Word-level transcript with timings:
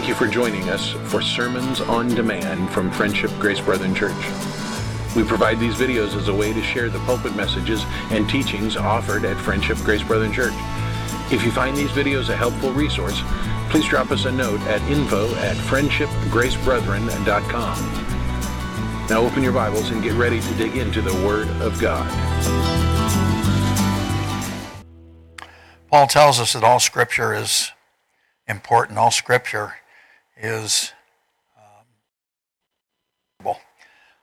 Thank 0.00 0.08
you 0.08 0.14
for 0.14 0.28
joining 0.28 0.70
us 0.70 0.92
for 1.10 1.20
Sermons 1.20 1.82
on 1.82 2.08
Demand 2.08 2.70
from 2.70 2.90
Friendship 2.90 3.30
Grace 3.38 3.60
Brethren 3.60 3.94
Church. 3.94 4.16
We 5.14 5.24
provide 5.24 5.60
these 5.60 5.74
videos 5.74 6.16
as 6.16 6.28
a 6.28 6.34
way 6.34 6.54
to 6.54 6.62
share 6.62 6.88
the 6.88 7.00
pulpit 7.00 7.36
messages 7.36 7.84
and 8.08 8.26
teachings 8.26 8.78
offered 8.78 9.26
at 9.26 9.36
Friendship 9.36 9.76
Grace 9.80 10.02
Brethren 10.02 10.32
Church. 10.32 10.54
If 11.30 11.44
you 11.44 11.52
find 11.52 11.76
these 11.76 11.90
videos 11.90 12.30
a 12.30 12.34
helpful 12.34 12.72
resource, 12.72 13.20
please 13.68 13.86
drop 13.86 14.10
us 14.10 14.24
a 14.24 14.32
note 14.32 14.62
at 14.62 14.80
info 14.90 15.34
at 15.34 15.58
friendshipgracebrethren.com. 15.58 17.76
Now 19.10 19.20
open 19.20 19.42
your 19.42 19.52
Bibles 19.52 19.90
and 19.90 20.02
get 20.02 20.14
ready 20.14 20.40
to 20.40 20.54
dig 20.54 20.78
into 20.78 21.02
the 21.02 21.12
Word 21.26 21.48
of 21.60 21.78
God. 21.78 22.08
Paul 25.90 26.06
tells 26.06 26.40
us 26.40 26.54
that 26.54 26.64
all 26.64 26.80
Scripture 26.80 27.34
is 27.34 27.70
important. 28.48 28.96
All 28.96 29.10
Scripture 29.10 29.74
is 30.42 30.92
um, 33.44 33.54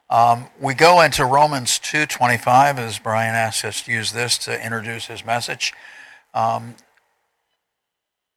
um, 0.10 0.48
we 0.60 0.74
go 0.74 1.02
into 1.02 1.26
Romans 1.26 1.80
2.25 1.80 2.78
as 2.78 3.00
Brian 3.00 3.36
asked 3.36 3.66
us 3.66 3.82
to 3.84 3.92
use 3.92 4.12
this 4.12 4.38
to 4.40 4.64
introduce 4.64 5.08
his 5.08 5.26
message. 5.26 5.74
Um, 6.34 6.76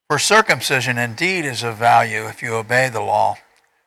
for 0.08 0.18
circumcision 0.18 0.98
indeed 0.98 1.44
is 1.44 1.62
of 1.62 1.76
value 1.76 2.26
if 2.26 2.42
you 2.42 2.54
obey 2.54 2.88
the 2.88 3.00
law, 3.00 3.36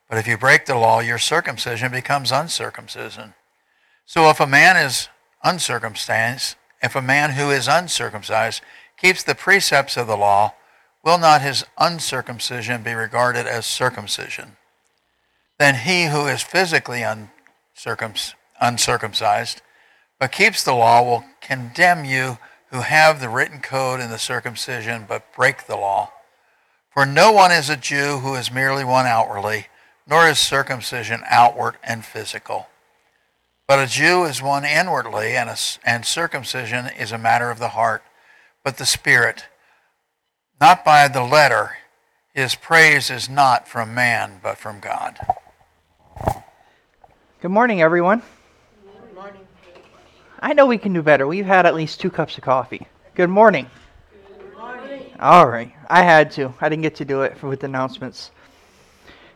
but 0.10 0.18
if 0.18 0.28
you 0.28 0.38
break 0.38 0.66
the 0.66 0.76
law, 0.76 1.02
your 1.02 1.18
circumcision 1.18 1.92
becomes 1.92 2.32
uncircumcision. 2.32 3.34
So 4.06 4.30
if 4.30 4.40
a 4.40 4.48
man 4.48 4.78
is 4.78 5.10
uncircumcised, 5.44 6.56
if 6.82 6.96
a 6.96 7.02
man 7.02 7.32
who 7.32 7.50
is 7.50 7.68
uncircumcised 7.68 8.62
keeps 8.98 9.24
the 9.24 9.36
precepts 9.36 9.98
of 9.98 10.08
the 10.08 10.16
law, 10.16 10.54
will 11.04 11.18
not 11.18 11.42
his 11.42 11.66
uncircumcision 11.78 12.84
be 12.84 12.94
regarded 12.94 13.46
as 13.46 13.66
circumcision? 13.66 14.58
Then 15.60 15.76
he 15.76 16.06
who 16.06 16.28
is 16.28 16.42
physically 16.42 17.04
uncircumcised, 18.60 19.62
but 20.20 20.32
keeps 20.32 20.64
the 20.64 20.74
law, 20.74 21.04
will 21.04 21.26
condemn 21.42 22.06
you 22.06 22.38
who 22.72 22.82
have 22.82 23.20
the 23.20 23.30
written 23.30 23.60
code 23.60 24.00
and 24.00 24.12
the 24.12 24.18
circumcision, 24.18 25.06
but 25.08 25.34
break 25.36 25.68
the 25.68 25.76
law. 25.76 26.12
For 26.90 27.06
no 27.06 27.32
one 27.32 27.52
is 27.52 27.70
a 27.70 27.78
Jew 27.78 28.20
who 28.20 28.36
is 28.36 28.52
merely 28.52 28.84
one 28.84 29.06
outwardly, 29.06 29.68
nor 30.08 30.28
is 30.28 30.40
circumcision 30.40 31.22
outward 31.28 31.76
and 31.84 32.04
physical. 32.04 32.68
But 33.68 33.80
a 33.80 33.88
Jew 33.88 34.24
is 34.24 34.42
one 34.42 34.66
inwardly, 34.66 35.36
and, 35.36 35.50
a, 35.50 35.58
and 35.86 36.06
circumcision 36.06 36.88
is 36.88 37.12
a 37.12 37.18
matter 37.18 37.50
of 37.50 37.60
the 37.60 37.70
heart 37.70 38.04
but 38.64 38.78
the 38.78 38.86
Spirit, 38.86 39.46
not 40.64 40.86
by 40.86 41.10
the 41.10 41.22
letter. 41.22 41.76
His 42.34 42.56
praise 42.56 43.10
is 43.10 43.28
not 43.28 43.68
from 43.68 43.94
man, 43.94 44.40
but 44.42 44.58
from 44.58 44.80
God. 44.80 45.20
Good 47.42 47.52
morning, 47.52 47.82
everyone. 47.82 48.22
Good 48.86 49.14
morning. 49.14 49.42
I 50.40 50.54
know 50.54 50.66
we 50.66 50.78
can 50.78 50.94
do 50.94 51.02
better. 51.02 51.28
We've 51.28 51.46
had 51.46 51.66
at 51.66 51.76
least 51.76 52.00
two 52.00 52.10
cups 52.10 52.38
of 52.38 52.46
coffee. 52.46 52.88
Good 53.14 53.30
morning. 53.30 53.70
Good 54.38 54.58
morning. 54.58 55.14
All 55.20 55.50
right. 55.50 55.74
I 55.90 56.02
had 56.02 56.32
to. 56.32 56.54
I 56.62 56.70
didn't 56.70 56.84
get 56.84 56.96
to 56.96 57.04
do 57.04 57.24
it 57.24 57.38
for, 57.38 57.50
with 57.50 57.66
announcements. 57.66 58.32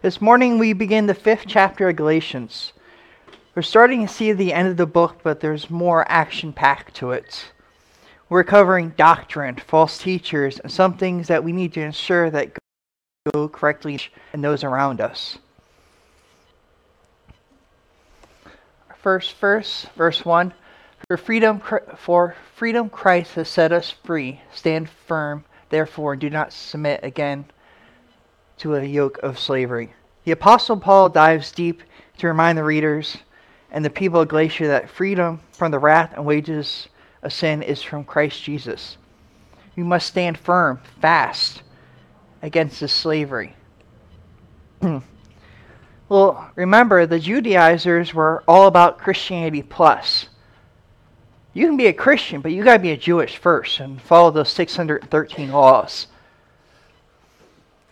This 0.01 0.21
morning 0.21 0.57
we 0.57 0.71
begin 0.71 1.07
the 1.07 1.13
fifth 1.13 1.43
chapter 1.45 1.89
of 1.89 1.97
Galatians. 1.97 2.71
We're 3.53 3.63
starting 3.63 4.07
to 4.07 4.13
see 4.13 4.31
the 4.31 4.53
end 4.53 4.69
of 4.69 4.77
the 4.77 4.85
book, 4.85 5.17
but 5.23 5.41
there's 5.41 5.69
more 5.69 6.09
action 6.09 6.53
packed 6.53 6.95
to 6.95 7.11
it. 7.11 7.51
We're 8.29 8.43
covering 8.43 8.89
doctrine, 8.97 9.55
false 9.55 9.97
teachers, 9.97 10.59
and 10.59 10.71
some 10.71 10.97
things 10.97 11.27
that 11.29 11.43
we 11.43 11.53
need 11.53 11.73
to 11.73 11.81
ensure 11.81 12.29
that 12.29 12.57
go 13.33 13.47
correctly 13.47 13.99
in 14.33 14.41
those 14.41 14.65
around 14.65 14.99
us. 14.99 15.37
First 19.01 19.37
verse, 19.37 19.85
verse 19.95 20.25
1. 20.25 20.53
For 21.07 21.15
freedom, 21.15 21.61
for 21.95 22.35
freedom 22.55 22.89
Christ 22.89 23.35
has 23.35 23.47
set 23.47 23.71
us 23.71 23.91
free. 24.03 24.41
Stand 24.53 24.89
firm, 24.89 25.45
therefore, 25.69 26.13
and 26.13 26.21
do 26.21 26.29
not 26.29 26.51
submit 26.51 26.99
again 27.03 27.45
to 28.57 28.75
a 28.75 28.83
yoke 28.83 29.19
of 29.19 29.39
slavery. 29.39 29.93
The 30.25 30.33
Apostle 30.33 30.75
Paul 30.75 31.07
dives 31.07 31.53
deep 31.53 31.81
to 32.17 32.27
remind 32.27 32.57
the 32.57 32.65
readers 32.65 33.15
and 33.71 33.85
the 33.85 33.89
people 33.89 34.19
of 34.19 34.27
Galatia 34.27 34.67
that 34.67 34.89
freedom 34.89 35.39
from 35.53 35.71
the 35.71 35.79
wrath 35.79 36.11
and 36.13 36.25
wages 36.25 36.89
of 37.21 37.33
sin 37.33 37.61
is 37.61 37.81
from 37.81 38.03
Christ 38.03 38.43
Jesus. 38.43 38.97
You 39.75 39.85
must 39.85 40.07
stand 40.07 40.37
firm, 40.37 40.79
fast 41.01 41.61
against 42.41 42.79
this 42.79 42.93
slavery. 42.93 43.55
well, 46.09 46.51
remember, 46.55 47.05
the 47.05 47.19
Judaizers 47.19 48.13
were 48.13 48.43
all 48.47 48.67
about 48.67 48.99
Christianity 48.99 49.61
plus. 49.61 50.29
You 51.53 51.65
can 51.65 51.77
be 51.77 51.87
a 51.87 51.93
Christian, 51.93 52.41
but 52.41 52.51
you 52.51 52.63
got 52.63 52.73
to 52.73 52.79
be 52.79 52.91
a 52.91 52.97
Jewish 52.97 53.37
first 53.37 53.79
and 53.79 54.01
follow 54.01 54.31
those 54.31 54.49
613 54.49 55.51
laws. 55.51 56.07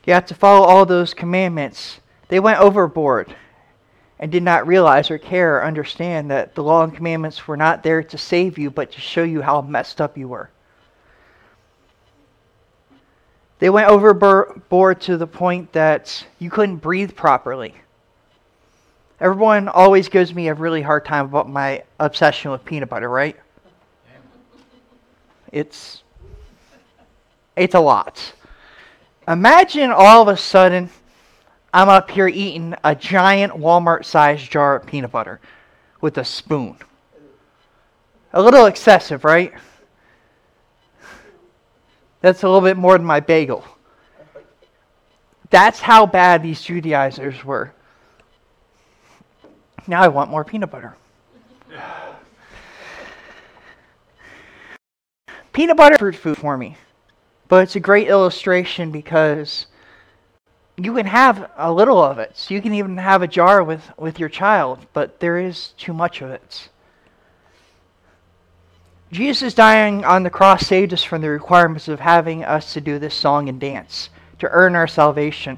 You 0.06 0.14
have 0.14 0.28
to 0.28 0.36
follow 0.36 0.66
all 0.66 0.86
those 0.86 1.16
commandments. 1.16 2.00
They 2.28 2.40
went 2.40 2.60
overboard 2.60 3.36
and 4.20 4.32
did 4.32 4.44
not 4.44 4.68
realize 4.68 5.12
or 5.12 5.18
care 5.18 5.58
or 5.58 5.64
understand 5.66 6.32
that 6.32 6.56
the 6.56 6.64
law 6.64 6.84
and 6.84 6.96
commandments 6.96 7.48
were 7.48 7.58
not 7.58 7.84
there 7.84 8.02
to 8.02 8.18
save 8.18 8.58
you, 8.58 8.72
but 8.72 8.92
to 8.92 9.02
show 9.02 9.24
you 9.24 9.42
how 9.42 9.62
messed 9.62 10.00
up 10.00 10.18
you 10.18 10.28
were. 10.28 10.50
They 13.60 13.70
went 13.70 13.90
overboard 13.90 15.02
to 15.02 15.18
the 15.18 15.28
point 15.28 15.72
that 15.74 16.26
you 16.40 16.50
couldn't 16.50 16.78
breathe 16.78 17.16
properly. 17.16 17.74
Everyone 19.20 19.70
always 19.70 20.10
gives 20.10 20.34
me 20.34 20.50
a 20.50 20.54
really 20.54 20.82
hard 20.82 21.06
time 21.06 21.26
about 21.26 21.50
my 21.50 21.84
obsession 22.00 22.52
with 22.52 22.66
peanut 22.66 22.90
butter, 22.90 23.10
right? 23.10 23.38
It's 25.52 26.04
it's 27.56 27.76
a 27.76 27.80
lot. 27.80 28.34
Imagine 29.26 29.92
all 29.92 30.22
of 30.22 30.28
a 30.28 30.36
sudden 30.36 30.90
I'm 31.76 31.90
up 31.90 32.10
here 32.10 32.30
eating 32.30 32.74
a 32.86 32.96
giant 32.96 33.52
Walmart 33.52 34.06
sized 34.06 34.50
jar 34.50 34.78
of 34.78 34.86
peanut 34.86 35.12
butter 35.12 35.42
with 36.00 36.18
a 36.18 36.24
spoon. 36.24 36.78
A 38.32 38.42
little 38.42 38.66
excessive, 38.66 39.26
right? 39.26 39.54
That's 42.22 42.44
a 42.44 42.48
little 42.48 42.62
bit 42.62 42.78
more 42.78 42.98
than 42.98 43.06
my 43.06 43.20
bagel. 43.20 43.66
That's 45.50 45.82
how 45.82 46.06
bad 46.06 46.44
these 46.44 46.62
Judaizers 46.62 47.44
were. 47.44 47.74
Now 49.86 50.02
I 50.02 50.08
want 50.08 50.32
more 50.32 50.46
peanut 50.46 50.72
butter. 50.72 50.96
peanut 55.52 55.76
butter 55.76 56.10
is 56.10 56.16
food 56.16 56.38
for 56.38 56.58
me. 56.58 56.78
But 57.50 57.64
it's 57.64 57.76
a 57.76 57.82
great 57.82 58.08
illustration 58.08 58.92
because 58.92 59.68
you 60.78 60.94
can 60.94 61.06
have 61.06 61.50
a 61.58 61.72
little 61.72 62.02
of 62.04 62.20
it. 62.20 62.32
So 62.36 62.54
you 62.54 62.62
can 62.62 62.74
even 62.74 62.98
have 62.98 63.22
a 63.22 63.28
jar 63.28 63.64
with, 63.64 63.82
with 63.98 64.20
your 64.20 64.30
child, 64.30 64.86
but 64.94 65.20
there 65.20 65.40
is 65.40 65.70
too 65.78 65.94
much 65.94 66.22
of 66.22 66.32
it. 66.32 66.70
Jesus 69.12 69.54
dying 69.54 70.04
on 70.04 70.24
the 70.24 70.30
cross 70.30 70.68
saved 70.68 70.92
us 70.92 71.04
from 71.04 71.22
the 71.22 71.30
requirements 71.30 71.88
of 71.88 72.00
having 72.00 72.44
us 72.44 72.74
to 72.74 72.82
do 72.82 73.00
this 73.00 73.14
song 73.14 73.48
and 73.48 73.60
dance 73.60 74.10
to 74.40 74.50
earn 74.50 74.76
our 74.76 74.88
salvation. 74.88 75.58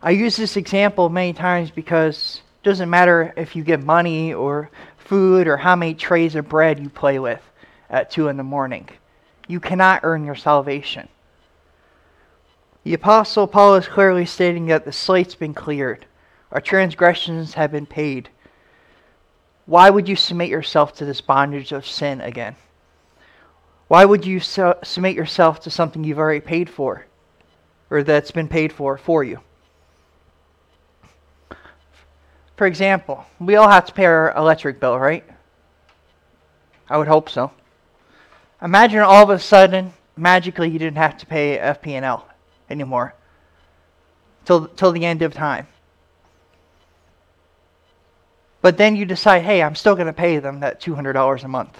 I 0.00 0.10
use 0.10 0.36
this 0.36 0.56
example 0.56 1.08
many 1.08 1.32
times 1.32 1.70
because 1.70 2.40
it 2.62 2.64
doesn't 2.64 2.88
matter 2.88 3.34
if 3.36 3.56
you 3.56 3.64
get 3.64 3.82
money 3.82 4.32
or 4.32 4.70
food 4.96 5.46
or 5.48 5.56
how 5.56 5.76
many 5.76 5.94
trays 5.94 6.34
of 6.34 6.48
bread 6.48 6.78
you 6.78 6.88
play 6.88 7.18
with 7.18 7.42
at 7.90 8.10
2 8.10 8.28
in 8.28 8.36
the 8.36 8.42
morning. 8.42 8.88
You 9.48 9.60
cannot 9.60 10.00
earn 10.02 10.24
your 10.24 10.34
salvation. 10.34 11.08
The 12.86 12.94
Apostle 12.94 13.48
Paul 13.48 13.74
is 13.74 13.88
clearly 13.88 14.24
stating 14.26 14.66
that 14.66 14.84
the 14.84 14.92
slate's 14.92 15.34
been 15.34 15.54
cleared, 15.54 16.06
our 16.52 16.60
transgressions 16.60 17.54
have 17.54 17.72
been 17.72 17.84
paid. 17.84 18.28
Why 19.64 19.90
would 19.90 20.08
you 20.08 20.14
submit 20.14 20.50
yourself 20.50 20.94
to 20.98 21.04
this 21.04 21.20
bondage 21.20 21.72
of 21.72 21.84
sin 21.84 22.20
again? 22.20 22.54
Why 23.88 24.04
would 24.04 24.24
you 24.24 24.38
submit 24.38 25.16
yourself 25.16 25.58
to 25.62 25.68
something 25.68 26.04
you've 26.04 26.20
already 26.20 26.38
paid 26.38 26.70
for, 26.70 27.06
or 27.90 28.04
that's 28.04 28.30
been 28.30 28.46
paid 28.46 28.72
for 28.72 28.96
for 28.96 29.24
you? 29.24 29.40
For 32.56 32.68
example, 32.68 33.26
we 33.40 33.56
all 33.56 33.68
have 33.68 33.86
to 33.86 33.92
pay 33.92 34.04
our 34.04 34.32
electric 34.36 34.78
bill, 34.78 34.96
right? 34.96 35.24
I 36.88 36.98
would 36.98 37.08
hope 37.08 37.30
so. 37.30 37.50
Imagine 38.62 39.00
all 39.00 39.24
of 39.24 39.30
a 39.30 39.40
sudden, 39.40 39.92
magically, 40.16 40.70
you 40.70 40.78
didn't 40.78 40.98
have 40.98 41.18
to 41.18 41.26
pay 41.26 41.58
FP&L 41.58 42.28
anymore 42.70 43.14
till, 44.46 44.68
till 44.68 44.92
the 44.92 45.04
end 45.04 45.20
of 45.20 45.34
time. 45.34 45.66
But 48.62 48.78
then 48.78 48.96
you 48.96 49.04
decide, 49.04 49.42
hey, 49.42 49.62
I'm 49.62 49.74
still 49.74 49.94
going 49.94 50.06
to 50.06 50.12
pay 50.12 50.38
them 50.38 50.60
that 50.60 50.80
$200 50.80 51.44
a 51.44 51.48
month. 51.48 51.78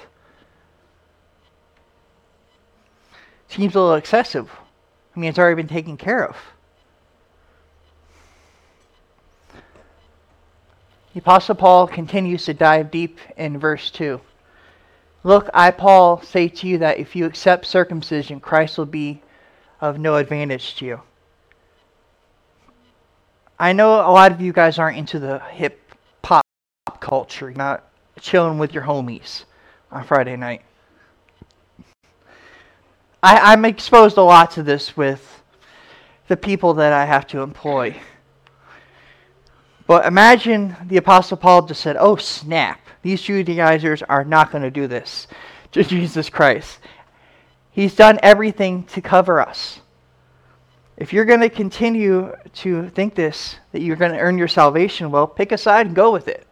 Seems 3.49 3.75
a 3.75 3.81
little 3.81 3.95
excessive. 3.95 4.51
I 5.15 5.21
mean, 5.21 5.31
it's 5.31 5.39
already 5.39 5.57
been 5.57 5.69
taken 5.69 5.97
care 5.97 6.25
of. 6.29 6.37
The 11.15 11.21
Apostle 11.21 11.55
Paul 11.55 11.87
continues 11.87 12.45
to 12.45 12.53
dive 12.53 12.91
deep 12.91 13.19
in 13.39 13.59
verse 13.59 13.91
2. 13.91 14.21
Look, 15.25 15.49
I, 15.55 15.71
Paul, 15.71 16.21
say 16.21 16.49
to 16.49 16.69
you 16.69 16.79
that 16.79 16.99
if 16.99 17.17
you 17.17 17.25
accept 17.25 17.65
circumcision, 17.65 18.39
Christ 18.39 18.77
will 18.77 18.85
be 18.87 19.23
of 19.81 19.99
no 19.99 20.17
advantage 20.17 20.77
to 20.77 20.87
you. 20.87 21.01
I 23.59 23.73
know 23.73 23.95
a 23.95 24.13
lot 24.13 24.33
of 24.33 24.41
you 24.41 24.53
guys 24.53 24.79
aren't 24.79 24.99
into 24.99 25.19
the 25.19 25.39
hip 25.41 25.81
hop 26.25 27.01
culture, 27.01 27.49
You're 27.49 27.57
not 27.57 27.85
chilling 28.21 28.59
with 28.59 28.73
your 28.73 28.83
homies 28.83 29.45
on 29.91 30.05
Friday 30.05 30.37
night. 30.37 30.63
I, 33.23 33.53
I'm 33.53 33.65
exposed 33.65 34.19
a 34.19 34.23
lot 34.23 34.51
to 34.53 34.63
this 34.63 34.97
with 34.97 35.43
the 36.29 36.37
people 36.37 36.75
that 36.75 36.93
I 36.93 37.05
have 37.05 37.27
to 37.29 37.41
employ. 37.41 37.97
But 39.87 40.07
imagine 40.07 40.77
the 40.87 40.97
Apostle 40.97 41.37
Paul 41.37 41.67
just 41.67 41.81
said, 41.81 41.97
Oh, 41.99 42.17
snap. 42.17 42.81
These 43.03 43.23
Judaizers 43.23 44.03
are 44.03 44.25
not 44.25 44.51
going 44.51 44.63
to 44.63 44.71
do 44.71 44.87
this 44.87 45.29
to 45.73 45.85
Jesus 45.85 46.29
Christ. 46.29 46.79
He's 47.77 47.95
done 47.95 48.19
everything 48.23 48.85
to 48.85 49.03
cover 49.03 49.39
us. 49.39 49.81
If 50.97 51.13
you're 51.13 51.27
going 51.27 51.41
to 51.41 51.51
continue 51.51 52.35
to 52.55 52.89
think 52.89 53.15
this, 53.15 53.57
that 53.73 53.83
you're 53.83 53.97
going 53.97 54.13
to 54.13 54.19
earn 54.19 54.39
your 54.39 54.49
salvation, 54.49 55.11
well, 55.11 55.27
pick 55.27 55.53
a 55.53 55.59
side 55.59 55.85
and 55.89 55.95
go 55.95 56.11
with 56.11 56.27
it. 56.27 56.47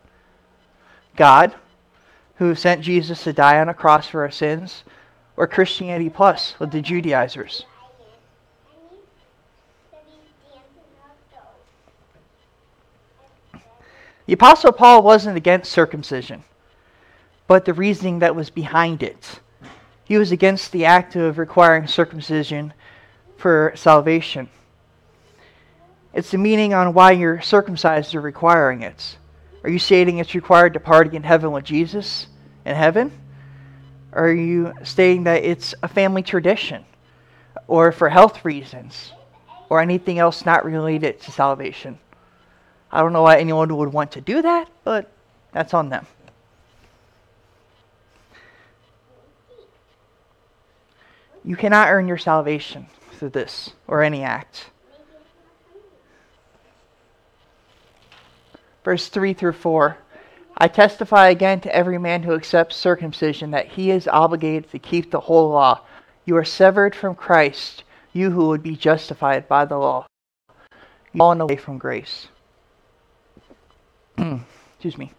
God, 1.17 1.55
who 2.35 2.55
sent 2.55 2.83
Jesus 2.83 3.25
to 3.25 3.33
die 3.33 3.59
on 3.59 3.71
a 3.71 3.75
cross 3.75 4.07
for 4.07 4.21
our 4.21 4.31
sins, 4.31 4.85
or 5.35 5.47
Christianity 5.47 6.11
Plus 6.11 6.61
with 6.61 6.73
the 6.73 6.83
Judaizers. 6.83 7.65
The 14.27 14.35
Apostle 14.35 14.73
Paul 14.73 15.03
wasn't 15.03 15.39
against 15.39 15.73
circumcision, 15.73 16.45
but 17.47 17.65
the 17.65 17.73
reasoning 17.73 18.19
that 18.19 18.37
was 18.37 18.51
behind 18.51 19.03
it. 19.03 19.41
He 20.05 20.19
was 20.19 20.33
against 20.33 20.73
the 20.73 20.85
act 20.85 21.17
of 21.17 21.39
requiring 21.39 21.87
circumcision 21.87 22.75
for 23.37 23.73
salvation. 23.75 24.49
It's 26.13 26.31
the 26.31 26.39
meaning 26.39 26.75
on 26.75 26.95
why 26.95 27.13
you're 27.13 27.41
circumcised 27.41 28.15
or 28.15 28.21
requiring 28.21 28.83
it. 28.83 29.17
Are 29.65 29.71
you 29.71 29.79
stating 29.79 30.19
it's 30.19 30.35
required 30.35 30.75
to 30.75 30.81
party 30.81 31.17
in 31.17 31.23
heaven 31.23 31.51
with 31.53 31.65
Jesus 31.65 32.27
in 32.65 32.77
heaven? 32.77 33.11
Are 34.13 34.31
you 34.31 34.75
stating 34.85 35.25
that 35.25 35.43
it's 35.43 35.75
a 35.83 35.89
family 35.89 36.23
tradition 36.23 36.85
or 37.67 37.91
for 37.91 38.09
health 38.09 38.45
reasons 38.45 39.13
or 39.71 39.81
anything 39.81 40.19
else 40.19 40.45
not 40.45 40.65
related 40.65 41.21
to 41.23 41.33
salvation? 41.33 41.99
I 42.93 43.01
don't 43.01 43.13
know 43.13 43.23
why 43.23 43.39
anyone 43.39 43.75
would 43.75 43.93
want 43.93 44.13
to 44.13 44.21
do 44.21 44.43
that, 44.43 44.69
but 44.85 45.11
that's 45.53 45.75
on 45.75 45.89
them. 45.89 46.07
You 51.45 51.57
cannot 51.57 51.89
earn 51.89 52.09
your 52.09 52.19
salvation 52.19 52.87
through 53.13 53.31
this 53.31 53.73
or 53.87 54.03
any 54.03 54.23
act. 54.23 54.71
Verse 58.85 59.09
3 59.09 59.35
through 59.35 59.53
4 59.53 59.99
I 60.57 60.69
testify 60.69 61.29
again 61.29 61.61
to 61.63 61.75
every 61.75 61.99
man 61.99 62.23
who 62.23 62.35
accepts 62.35 62.77
circumcision 62.77 63.51
that 63.51 63.67
he 63.67 63.91
is 63.91 64.07
obligated 64.07 64.71
to 64.71 64.79
keep 64.79 65.11
the 65.11 65.21
whole 65.21 65.49
law. 65.49 65.81
You 66.25 66.37
are 66.37 66.45
severed 66.45 66.95
from 66.95 67.17
Christ, 67.17 67.83
you 68.13 68.31
who 68.31 68.47
would 68.49 68.63
be 68.63 68.77
justified 68.77 69.49
by 69.49 69.65
the 69.65 69.77
law. 69.77 70.07
Fallen 71.17 71.41
away 71.41 71.57
from 71.57 71.79
grace. 71.79 72.29
Excuse 74.17 74.97
me. 74.97 75.13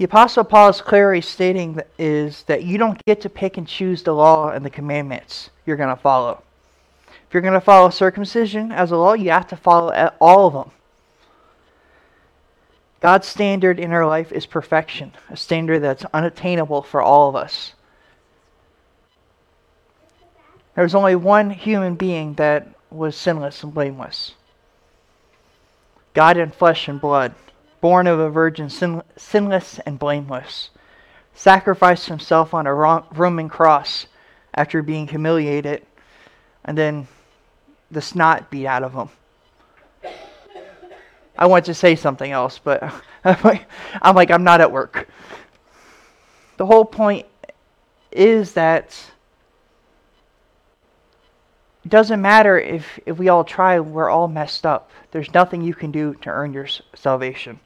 The 0.00 0.06
Apostle 0.06 0.44
Paul 0.44 0.70
is 0.70 0.80
clearly 0.80 1.20
stating 1.20 1.74
that 1.74 1.88
is 1.98 2.44
that 2.44 2.62
you 2.62 2.78
don't 2.78 3.04
get 3.04 3.20
to 3.20 3.28
pick 3.28 3.58
and 3.58 3.68
choose 3.68 4.02
the 4.02 4.14
law 4.14 4.48
and 4.48 4.64
the 4.64 4.70
commandments 4.70 5.50
you're 5.66 5.76
going 5.76 5.94
to 5.94 6.02
follow. 6.02 6.42
If 7.06 7.34
you're 7.34 7.42
going 7.42 7.52
to 7.52 7.60
follow 7.60 7.90
circumcision 7.90 8.72
as 8.72 8.90
a 8.90 8.96
law, 8.96 9.12
you 9.12 9.28
have 9.28 9.48
to 9.48 9.56
follow 9.56 9.92
all 10.18 10.46
of 10.46 10.54
them. 10.54 10.70
God's 13.02 13.28
standard 13.28 13.78
in 13.78 13.92
our 13.92 14.06
life 14.06 14.32
is 14.32 14.46
perfection, 14.46 15.12
a 15.28 15.36
standard 15.36 15.80
that's 15.80 16.06
unattainable 16.14 16.80
for 16.80 17.02
all 17.02 17.28
of 17.28 17.36
us. 17.36 17.74
There's 20.76 20.94
only 20.94 21.14
one 21.14 21.50
human 21.50 21.96
being 21.96 22.32
that 22.36 22.68
was 22.90 23.16
sinless 23.16 23.62
and 23.62 23.74
blameless. 23.74 24.32
God 26.14 26.38
in 26.38 26.52
flesh 26.52 26.88
and 26.88 26.98
blood, 26.98 27.34
born 27.80 28.06
of 28.06 28.18
a 28.18 28.30
virgin, 28.30 28.68
sin, 28.68 29.02
sinless 29.16 29.78
and 29.80 29.98
blameless, 29.98 30.70
sacrificed 31.34 32.08
himself 32.08 32.52
on 32.52 32.66
a 32.66 32.74
Roman 32.74 33.48
cross 33.48 34.06
after 34.54 34.82
being 34.82 35.08
humiliated, 35.08 35.86
and 36.64 36.76
then 36.76 37.08
the 37.90 38.02
snot 38.02 38.50
beat 38.50 38.66
out 38.66 38.82
of 38.82 38.92
him. 38.92 39.08
I 41.38 41.46
want 41.46 41.64
to 41.66 41.74
say 41.74 41.96
something 41.96 42.30
else, 42.30 42.58
but 42.58 42.82
I'm 43.24 44.14
like, 44.14 44.30
I'm 44.30 44.44
not 44.44 44.60
at 44.60 44.70
work. 44.70 45.08
The 46.58 46.66
whole 46.66 46.84
point 46.84 47.26
is 48.12 48.52
that 48.52 48.98
it 51.84 51.88
doesn't 51.88 52.20
matter 52.20 52.58
if, 52.58 53.00
if 53.06 53.16
we 53.16 53.30
all 53.30 53.44
try, 53.44 53.80
we're 53.80 54.10
all 54.10 54.28
messed 54.28 54.66
up. 54.66 54.90
There's 55.12 55.32
nothing 55.32 55.62
you 55.62 55.72
can 55.72 55.90
do 55.90 56.14
to 56.16 56.28
earn 56.28 56.52
your 56.52 56.68
salvation. 56.94 57.58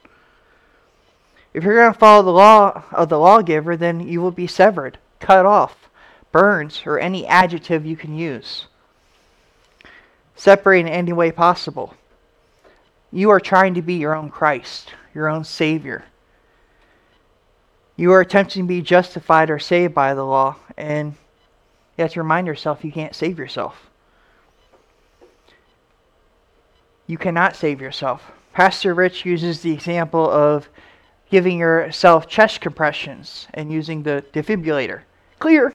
If 1.55 1.63
you're 1.63 1.77
going 1.77 1.93
to 1.93 1.99
follow 1.99 2.25
the 2.25 2.31
law 2.31 2.83
of 2.91 3.09
the 3.09 3.19
lawgiver, 3.19 3.77
then 3.77 4.01
you 4.01 4.21
will 4.21 4.33
be 4.33 4.49
severed, 4.49 4.99
cut 5.21 5.47
off, 5.47 5.89
burned, 6.33 6.83
or 6.85 6.99
any 6.99 7.25
adjective 7.27 7.87
you 7.87 7.97
can 7.97 8.17
use. 8.17 8.67
Separate 10.35 10.81
in 10.81 10.89
any 10.89 11.13
way 11.13 11.31
possible. 11.31 11.95
You 13.13 13.31
are 13.31 13.39
trying 13.39 13.75
to 13.75 13.83
be 13.83 13.95
your 13.95 14.17
own 14.17 14.31
Christ, 14.31 14.91
your 15.15 15.29
own 15.29 15.45
Savior. 15.45 16.05
You 17.97 18.13
are 18.13 18.21
attempting 18.21 18.65
to 18.65 18.69
be 18.69 18.83
justified 18.83 19.49
or 19.49 19.61
saved 19.61 19.95
by 19.95 20.15
the 20.15 20.25
law, 20.25 20.57
and 20.77 21.15
you 21.97 22.03
have 22.03 22.13
to 22.15 22.21
remind 22.21 22.49
yourself 22.49 22.85
you 22.85 22.91
can't 22.91 23.15
save 23.15 23.39
yourself. 23.39 23.89
You 27.07 27.17
cannot 27.17 27.55
save 27.55 27.81
yourself. 27.81 28.33
Pastor 28.53 28.93
Rich 28.93 29.25
uses 29.25 29.61
the 29.61 29.73
example 29.73 30.29
of 30.29 30.69
giving 31.35 31.59
yourself 31.59 32.29
chest 32.29 32.61
compressions 32.61 33.49
and 33.55 33.73
using 33.73 34.05
the 34.05 34.25
defibrillator. 34.33 35.01
Clear. 35.41 35.73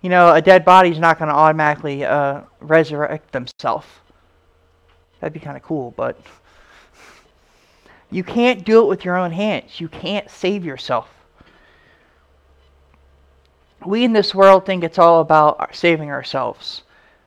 You 0.00 0.10
know, 0.10 0.34
a 0.34 0.42
dead 0.42 0.64
body 0.64 0.90
is 0.90 0.98
not 0.98 1.16
going 1.16 1.28
to 1.28 1.34
automatically 1.36 2.04
uh, 2.04 2.40
resurrect 2.58 3.30
themselves. 3.30 3.86
That'd 5.20 5.32
be 5.32 5.38
kind 5.38 5.56
of 5.56 5.62
cool, 5.62 5.92
but 5.96 6.20
you 8.10 8.24
can't 8.24 8.64
do 8.64 8.82
it 8.82 8.88
with 8.88 9.04
your 9.04 9.16
own 9.16 9.30
hands. 9.30 9.80
You 9.80 9.86
can't 9.86 10.28
save 10.28 10.64
yourself. 10.64 11.08
We 13.86 14.02
in 14.02 14.12
this 14.12 14.34
world 14.34 14.66
think 14.66 14.82
it's 14.82 14.98
all 14.98 15.20
about 15.20 15.72
saving 15.72 16.10
ourselves. 16.10 16.82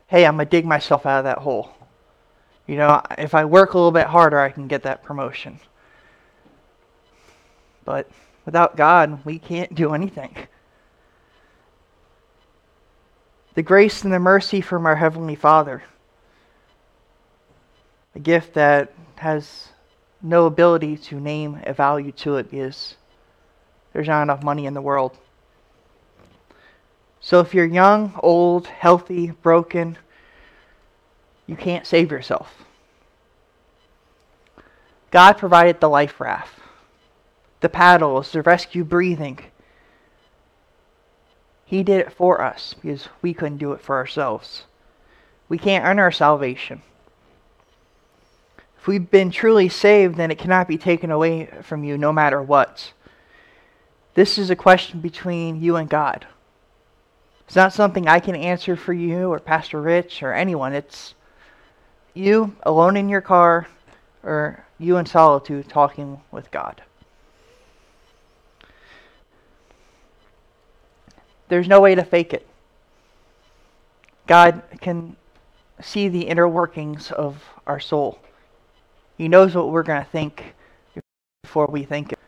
Hey, 0.07 0.25
I'm 0.25 0.35
going 0.35 0.47
to 0.47 0.51
dig 0.51 0.65
myself 0.65 1.05
out 1.05 1.19
of 1.19 1.23
that 1.23 1.37
hole. 1.37 1.71
You 2.67 2.75
know, 2.75 3.01
if 3.17 3.33
I 3.33 3.45
work 3.45 3.73
a 3.73 3.77
little 3.77 3.93
bit 3.93 4.07
harder, 4.07 4.37
I 4.37 4.49
can 4.49 4.67
get 4.67 4.83
that 4.83 5.01
promotion. 5.01 5.61
But 7.85 8.09
without 8.45 8.75
God, 8.75 9.23
we 9.23 9.39
can't 9.39 9.73
do 9.73 9.93
anything. 9.93 10.35
The 13.53 13.63
grace 13.63 14.03
and 14.03 14.11
the 14.11 14.19
mercy 14.19 14.59
from 14.59 14.85
our 14.85 14.97
Heavenly 14.97 15.35
Father 15.35 15.83
a 18.15 18.19
gift 18.19 18.53
that 18.53 18.93
has 19.17 19.69
no 20.21 20.45
ability 20.45 20.97
to 20.97 21.19
name 21.19 21.59
a 21.65 21.73
value 21.73 22.11
to 22.13 22.37
it 22.37 22.49
because 22.49 22.95
there's 23.93 24.07
not 24.07 24.23
enough 24.23 24.41
money 24.41 24.65
in 24.65 24.73
the 24.73 24.81
world. 24.81 25.17
So 27.19 27.39
if 27.41 27.53
you're 27.53 27.65
young, 27.65 28.17
old, 28.23 28.67
healthy, 28.67 29.31
broken, 29.31 29.97
you 31.45 31.55
can't 31.55 31.85
save 31.85 32.11
yourself. 32.11 32.63
God 35.11 35.33
provided 35.33 35.79
the 35.79 35.89
life 35.89 36.19
raft, 36.19 36.53
the 37.61 37.69
paddles, 37.69 38.31
the 38.31 38.41
rescue 38.41 38.83
breathing. 38.83 39.39
He 41.65 41.83
did 41.83 42.01
it 42.01 42.13
for 42.13 42.41
us 42.41 42.75
because 42.75 43.09
we 43.21 43.33
couldn't 43.33 43.57
do 43.57 43.71
it 43.71 43.81
for 43.81 43.95
ourselves. 43.95 44.63
We 45.49 45.57
can't 45.57 45.85
earn 45.85 45.99
our 45.99 46.11
salvation. 46.11 46.81
If 48.79 48.87
we've 48.87 49.09
been 49.09 49.31
truly 49.31 49.67
saved, 49.67 50.15
then 50.15 50.29
it 50.29 50.37
cannot 50.37 50.67
be 50.67 50.77
taken 50.77 51.09
away 51.09 51.49
from 51.63 51.83
you 51.83 51.97
no 51.97 52.13
matter 52.13 52.41
what. 52.41 52.93
This 54.13 54.37
is 54.37 54.49
a 54.49 54.55
question 54.55 54.99
between 54.99 55.61
you 55.61 55.75
and 55.75 55.89
God. 55.89 56.27
It's 57.47 57.55
not 57.55 57.73
something 57.73 58.07
I 58.07 58.19
can 58.19 58.35
answer 58.35 58.75
for 58.75 58.93
you 58.93 59.31
or 59.31 59.39
Pastor 59.39 59.81
Rich 59.81 60.23
or 60.23 60.33
anyone. 60.33 60.73
It's 60.73 61.15
you 62.13 62.55
alone 62.63 62.95
in 62.97 63.09
your 63.09 63.21
car 63.21 63.67
or 64.23 64.65
you 64.79 64.97
in 64.97 65.05
solitude 65.05 65.69
talking 65.69 66.21
with 66.31 66.49
God. 66.51 66.81
There's 71.47 71.67
no 71.67 71.81
way 71.81 71.95
to 71.95 72.03
fake 72.03 72.33
it. 72.33 72.47
God 74.27 74.63
can 74.81 75.15
see 75.81 76.07
the 76.07 76.21
inner 76.21 76.47
workings 76.47 77.11
of 77.11 77.43
our 77.67 77.79
soul. 77.79 78.19
He 79.17 79.27
knows 79.27 79.55
what 79.55 79.71
we're 79.71 79.83
going 79.83 80.03
to 80.03 80.09
think 80.09 80.55
before 81.43 81.67
we 81.67 81.83
think 81.83 82.11
it. 82.11 82.19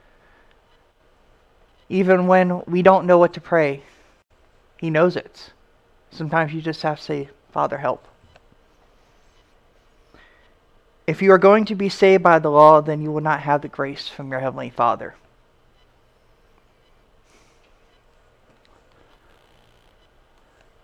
Even 1.89 2.27
when 2.27 2.62
we 2.67 2.81
don't 2.81 3.07
know 3.07 3.17
what 3.17 3.33
to 3.33 3.41
pray, 3.41 3.81
He 4.77 4.89
knows 4.89 5.15
it. 5.15 5.53
Sometimes 6.12 6.53
you 6.53 6.62
just 6.62 6.81
have 6.83 6.97
to 6.97 7.03
say, 7.03 7.29
Father, 7.51 7.77
help. 7.77 8.05
If 11.07 11.21
you 11.21 11.31
are 11.31 11.38
going 11.38 11.65
to 11.65 11.75
be 11.75 11.89
saved 11.89 12.21
by 12.21 12.39
the 12.39 12.51
law, 12.51 12.81
then 12.81 13.01
you 13.01 13.12
will 13.12 13.21
not 13.21 13.41
have 13.41 13.62
the 13.62 13.69
grace 13.69 14.07
from 14.07 14.29
your 14.29 14.41
Heavenly 14.41 14.69
Father. 14.69 15.15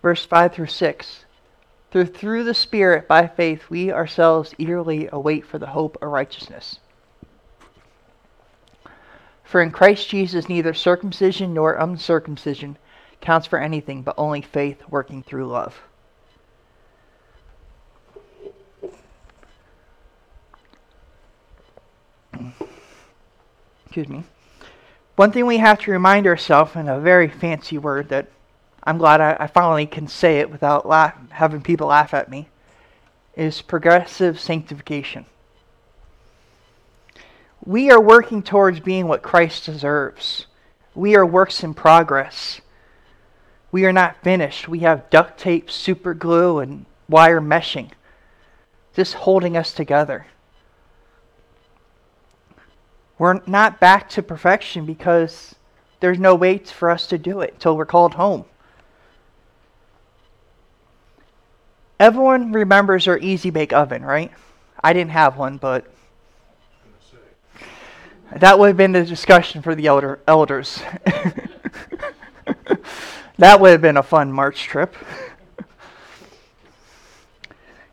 Verse 0.04 0.26
5 0.26 0.52
through 0.52 0.66
6. 0.66 1.24
Through, 1.90 2.04
through 2.04 2.44
the 2.44 2.52
Spirit, 2.52 3.08
by 3.08 3.26
faith, 3.26 3.70
we 3.70 3.90
ourselves 3.90 4.54
eagerly 4.58 5.08
await 5.10 5.46
for 5.46 5.58
the 5.58 5.68
hope 5.68 5.96
of 6.02 6.10
righteousness. 6.10 6.78
For 9.44 9.62
in 9.62 9.70
Christ 9.70 10.10
Jesus, 10.10 10.46
neither 10.46 10.74
circumcision 10.74 11.54
nor 11.54 11.72
uncircumcision 11.76 12.76
counts 13.22 13.46
for 13.46 13.58
anything, 13.58 14.02
but 14.02 14.14
only 14.18 14.42
faith 14.42 14.82
working 14.90 15.22
through 15.22 15.46
love. 15.46 15.80
Excuse 23.86 24.08
me. 24.08 24.24
One 25.16 25.32
thing 25.32 25.46
we 25.46 25.56
have 25.56 25.78
to 25.78 25.90
remind 25.90 26.26
ourselves, 26.26 26.76
in 26.76 26.90
a 26.90 27.00
very 27.00 27.28
fancy 27.28 27.78
word 27.78 28.10
that 28.10 28.28
I'm 28.84 28.98
glad 28.98 29.20
I, 29.20 29.36
I 29.40 29.46
finally 29.46 29.86
can 29.86 30.06
say 30.06 30.40
it 30.40 30.50
without 30.50 30.86
laugh, 30.86 31.14
having 31.30 31.62
people 31.62 31.88
laugh 31.88 32.12
at 32.12 32.30
me, 32.30 32.48
is 33.34 33.62
progressive 33.62 34.38
sanctification. 34.38 35.24
We 37.64 37.90
are 37.90 38.00
working 38.00 38.42
towards 38.42 38.80
being 38.80 39.08
what 39.08 39.22
Christ 39.22 39.64
deserves. 39.64 40.46
We 40.94 41.16
are 41.16 41.24
works 41.24 41.64
in 41.64 41.72
progress. 41.72 42.60
We 43.72 43.86
are 43.86 43.92
not 43.92 44.22
finished. 44.22 44.68
We 44.68 44.80
have 44.80 45.08
duct 45.08 45.40
tape, 45.40 45.70
super 45.70 46.12
glue, 46.12 46.58
and 46.58 46.84
wire 47.08 47.40
meshing, 47.40 47.90
just 48.94 49.14
holding 49.14 49.56
us 49.56 49.72
together. 49.72 50.26
We're 53.18 53.40
not 53.46 53.80
back 53.80 54.10
to 54.10 54.22
perfection 54.22 54.84
because 54.84 55.54
there's 56.00 56.18
no 56.18 56.34
way 56.34 56.58
for 56.58 56.90
us 56.90 57.06
to 57.06 57.16
do 57.16 57.40
it 57.40 57.54
until 57.54 57.76
we're 57.76 57.86
called 57.86 58.14
home. 58.14 58.44
Everyone 62.00 62.52
remembers 62.52 63.04
their 63.04 63.18
easy 63.18 63.50
bake 63.50 63.72
oven, 63.72 64.04
right? 64.04 64.32
I 64.82 64.92
didn't 64.92 65.12
have 65.12 65.36
one, 65.36 65.58
but 65.58 65.86
that 68.36 68.58
would 68.58 68.66
have 68.66 68.76
been 68.76 68.92
the 68.92 69.04
discussion 69.04 69.62
for 69.62 69.74
the 69.74 69.86
elder 69.86 70.20
elders. 70.26 70.82
that 73.38 73.60
would 73.60 73.70
have 73.70 73.80
been 73.80 73.96
a 73.96 74.02
fun 74.02 74.32
March 74.32 74.64
trip. 74.64 74.96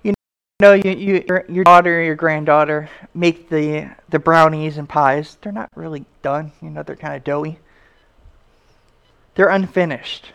you 0.04 0.14
know, 0.60 0.74
you, 0.74 0.92
you 0.92 1.24
your, 1.28 1.46
your 1.48 1.64
daughter 1.64 2.00
or 2.00 2.04
your 2.04 2.16
granddaughter 2.16 2.90
make 3.14 3.50
the 3.50 3.92
the 4.10 4.18
brownies 4.18 4.78
and 4.78 4.90
pies. 4.90 5.38
They're 5.42 5.52
not 5.52 5.70
really 5.76 6.06
done. 6.24 6.52
You 6.62 6.72
know, 6.72 6.82
they're 6.82 6.96
kind 6.96 7.16
of 7.16 7.24
doughy. 7.24 7.60
They're 9.36 9.50
unfinished. 9.50 10.34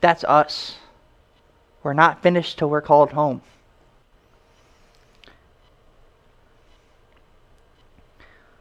That's 0.00 0.22
us. 0.22 0.76
We're 1.88 1.94
not 1.94 2.22
finished 2.22 2.58
till 2.58 2.68
we're 2.68 2.82
called 2.82 3.12
home. 3.12 3.40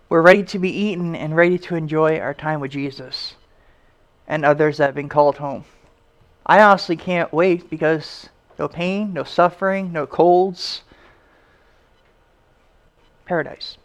We're 0.08 0.22
ready 0.22 0.44
to 0.44 0.58
be 0.58 0.70
eaten 0.70 1.14
and 1.14 1.36
ready 1.36 1.58
to 1.58 1.76
enjoy 1.76 2.20
our 2.20 2.34
time 2.34 2.62
with 2.62 2.72
Jesus 2.72 3.36
and 4.30 4.46
others 4.46 4.78
that 4.78 4.86
have 4.86 4.96
been 4.96 5.10
called 5.10 5.40
home. 5.40 5.66
I 6.46 6.62
honestly 6.62 6.96
can't 6.96 7.34
wait 7.34 7.70
because 7.70 8.30
no 8.58 8.70
pain, 8.70 9.12
no 9.12 9.26
suffering, 9.26 9.92
no 9.92 10.08
colds. 10.08 10.84
Paradise. 13.26 13.78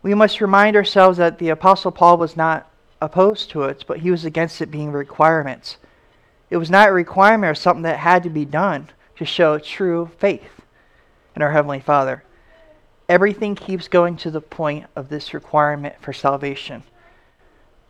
We 0.00 0.14
must 0.14 0.40
remind 0.40 0.76
ourselves 0.76 1.18
that 1.18 1.38
the 1.38 1.48
Apostle 1.48 1.90
Paul 1.90 2.18
was 2.18 2.36
not 2.36 2.70
opposed 3.00 3.50
to 3.50 3.64
it, 3.64 3.84
but 3.86 4.00
he 4.00 4.10
was 4.10 4.24
against 4.24 4.60
it 4.60 4.70
being 4.70 4.92
requirements. 4.92 5.76
It 6.50 6.56
was 6.56 6.70
not 6.70 6.88
a 6.88 6.92
requirement 6.92 7.50
or 7.50 7.54
something 7.54 7.82
that 7.82 7.98
had 7.98 8.22
to 8.22 8.30
be 8.30 8.44
done 8.44 8.88
to 9.16 9.24
show 9.24 9.58
true 9.58 10.10
faith 10.18 10.62
in 11.34 11.42
our 11.42 11.52
Heavenly 11.52 11.80
Father. 11.80 12.22
Everything 13.08 13.54
keeps 13.54 13.88
going 13.88 14.16
to 14.18 14.30
the 14.30 14.40
point 14.40 14.86
of 14.96 15.08
this 15.08 15.32
requirement 15.34 15.94
for 16.00 16.12
salvation. 16.12 16.82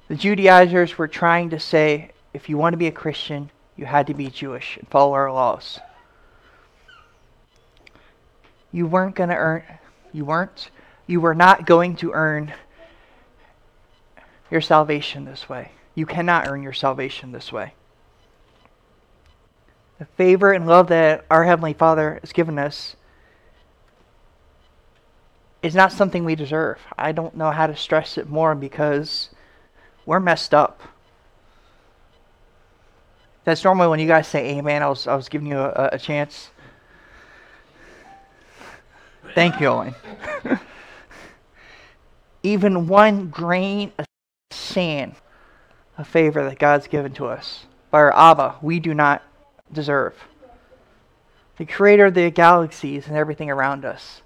The 0.09 0.17
Judaizers 0.17 0.99
were 0.99 1.09
trying 1.09 1.51
to 1.51 1.61
say 1.61 2.11
if 2.33 2.49
you 2.49 2.59
want 2.59 2.75
to 2.75 2.79
be 2.79 2.87
a 2.87 2.93
Christian, 2.93 3.51
you 3.77 3.87
had 3.87 4.07
to 4.07 4.15
be 4.15 4.29
Jewish 4.29 4.77
and 4.77 4.89
follow 4.89 5.15
our 5.15 5.33
laws. 5.33 5.81
You 8.73 8.87
weren't 8.87 9.15
going 9.15 9.31
to 9.31 9.37
earn, 9.37 9.63
you 10.13 10.25
weren't, 10.25 10.71
you 11.07 11.21
were 11.21 11.35
not 11.35 11.67
going 11.67 11.97
to 11.97 12.13
earn 12.13 12.53
your 14.51 14.61
salvation 14.61 15.25
this 15.25 15.49
way. 15.49 15.73
You 15.95 16.07
cannot 16.07 16.47
earn 16.47 16.63
your 16.63 16.73
salvation 16.73 17.33
this 17.33 17.53
way. 17.53 17.75
The 19.99 20.05
favor 20.05 20.53
and 20.53 20.67
love 20.67 20.89
that 20.89 21.25
our 21.31 21.45
Heavenly 21.45 21.73
Father 21.73 22.19
has 22.21 22.33
given 22.33 22.59
us 22.59 22.97
is 25.63 25.75
not 25.75 25.91
something 25.91 26.25
we 26.25 26.35
deserve. 26.35 26.79
I 26.99 27.13
don't 27.13 27.35
know 27.35 27.51
how 27.51 27.67
to 27.67 27.77
stress 27.77 28.19
it 28.19 28.29
more 28.29 28.55
because 28.55 29.31
we're 30.05 30.21
messed 30.21 30.53
up. 30.53 30.81
That's 33.45 33.65
normally 33.65 33.89
when 33.89 34.01
you 34.01 34.07
guys 34.07 34.29
say 34.29 34.59
amen. 34.59 34.83
I 34.83 34.89
was, 34.89 35.07
I 35.07 35.15
was 35.15 35.29
giving 35.29 35.49
you 35.49 35.59
a, 35.59 35.91
a 35.93 35.99
chance. 35.99 36.51
Thank 39.35 39.61
you, 39.61 39.69
Owen. 39.69 39.95
Even 42.43 42.87
one 42.87 43.29
grain 43.29 43.93
sand 44.77 45.15
a 45.97 46.05
favor 46.05 46.45
that 46.45 46.59
God's 46.59 46.87
given 46.87 47.13
to 47.15 47.25
us 47.25 47.65
by 47.91 48.01
our 48.01 48.15
Abba, 48.15 48.57
we 48.61 48.79
do 48.79 48.93
not 48.93 49.23
deserve. 49.73 50.13
The 51.57 51.65
creator 51.65 52.05
of 52.05 52.15
the 52.15 52.31
galaxies 52.31 53.09
and 53.09 53.17
everything 53.17 53.51
around 53.51 53.87
us. 53.87 54.21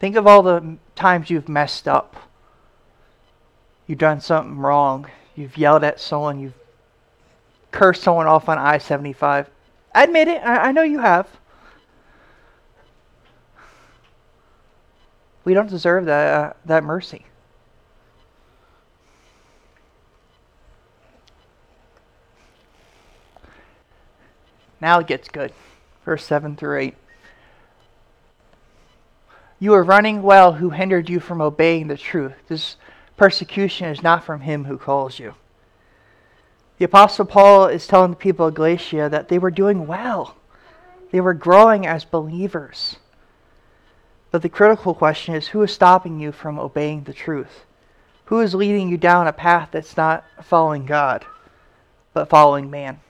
Think 0.00 0.16
of 0.16 0.26
all 0.26 0.42
the 0.42 0.78
times 0.94 1.28
you've 1.28 1.50
messed 1.50 1.86
up. 1.86 2.16
You've 3.86 3.98
done 3.98 4.22
something 4.22 4.56
wrong. 4.56 5.10
You've 5.34 5.58
yelled 5.58 5.84
at 5.84 6.00
someone. 6.00 6.40
You've 6.40 6.58
cursed 7.72 8.02
someone 8.02 8.26
off 8.26 8.48
on 8.48 8.56
I 8.56 8.78
75. 8.78 9.50
Admit 9.94 10.28
it. 10.28 10.42
I, 10.42 10.68
I 10.68 10.72
know 10.72 10.82
you 10.82 11.00
have. 11.00 11.28
We 15.46 15.54
don't 15.54 15.70
deserve 15.70 16.06
that, 16.06 16.34
uh, 16.34 16.52
that 16.64 16.82
mercy. 16.82 17.24
Now 24.80 24.98
it 24.98 25.06
gets 25.06 25.28
good. 25.28 25.52
Verse 26.04 26.24
7 26.24 26.56
through 26.56 26.80
8. 26.80 26.94
You 29.60 29.72
are 29.74 29.84
running 29.84 30.20
well 30.24 30.54
who 30.54 30.70
hindered 30.70 31.08
you 31.08 31.20
from 31.20 31.40
obeying 31.40 31.86
the 31.86 31.96
truth. 31.96 32.34
This 32.48 32.74
persecution 33.16 33.86
is 33.86 34.02
not 34.02 34.24
from 34.24 34.40
him 34.40 34.64
who 34.64 34.76
calls 34.76 35.20
you. 35.20 35.36
The 36.78 36.86
Apostle 36.86 37.24
Paul 37.24 37.66
is 37.68 37.86
telling 37.86 38.10
the 38.10 38.16
people 38.16 38.48
of 38.48 38.54
Galatia 38.54 39.08
that 39.08 39.28
they 39.28 39.38
were 39.38 39.52
doing 39.52 39.86
well, 39.86 40.34
they 41.12 41.20
were 41.20 41.34
growing 41.34 41.86
as 41.86 42.04
believers. 42.04 42.96
But 44.30 44.42
the 44.42 44.48
critical 44.48 44.94
question 44.94 45.34
is 45.34 45.48
who 45.48 45.62
is 45.62 45.72
stopping 45.72 46.20
you 46.20 46.32
from 46.32 46.58
obeying 46.58 47.04
the 47.04 47.12
truth? 47.12 47.64
Who 48.26 48.40
is 48.40 48.54
leading 48.54 48.88
you 48.88 48.96
down 48.96 49.26
a 49.26 49.32
path 49.32 49.68
that's 49.72 49.96
not 49.96 50.24
following 50.42 50.84
God, 50.84 51.24
but 52.12 52.28
following 52.28 52.70
man? 52.70 53.00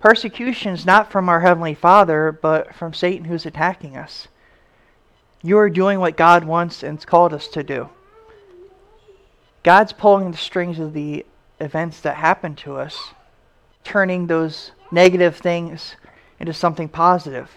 Persecution 0.00 0.74
is 0.74 0.86
not 0.86 1.10
from 1.10 1.28
our 1.28 1.40
Heavenly 1.40 1.74
Father, 1.74 2.30
but 2.30 2.74
from 2.74 2.94
Satan 2.94 3.24
who's 3.24 3.46
attacking 3.46 3.96
us. 3.96 4.28
You 5.42 5.58
are 5.58 5.70
doing 5.70 6.00
what 6.00 6.16
God 6.16 6.44
wants 6.44 6.82
and 6.82 7.04
called 7.04 7.32
us 7.32 7.48
to 7.48 7.62
do. 7.62 7.88
God's 9.62 9.92
pulling 9.92 10.30
the 10.30 10.36
strings 10.36 10.78
of 10.78 10.92
the 10.92 11.26
events 11.60 12.00
that 12.00 12.16
happen 12.16 12.54
to 12.56 12.76
us, 12.76 13.12
turning 13.84 14.26
those 14.26 14.72
negative 14.90 15.36
things 15.36 15.96
into 16.40 16.52
something 16.52 16.88
positive. 16.88 17.50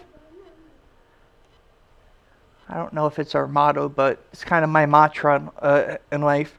I 2.68 2.76
don't 2.76 2.92
know 2.92 3.06
if 3.06 3.18
it's 3.18 3.34
our 3.34 3.46
motto, 3.46 3.88
but 3.88 4.24
it's 4.32 4.44
kind 4.44 4.64
of 4.64 4.70
my 4.70 4.86
mantra 4.86 5.52
uh, 5.60 5.96
in 6.10 6.22
life 6.22 6.58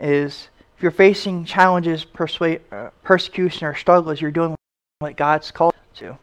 is 0.00 0.48
if 0.76 0.82
you're 0.82 0.90
facing 0.90 1.44
challenges, 1.44 2.04
persuade, 2.04 2.60
uh, 2.70 2.90
persecution, 3.02 3.66
or 3.66 3.74
struggles, 3.74 4.20
you're 4.20 4.30
doing 4.30 4.54
what 4.98 5.16
God's 5.16 5.50
called 5.50 5.74
you 5.94 6.08
to. 6.08 6.18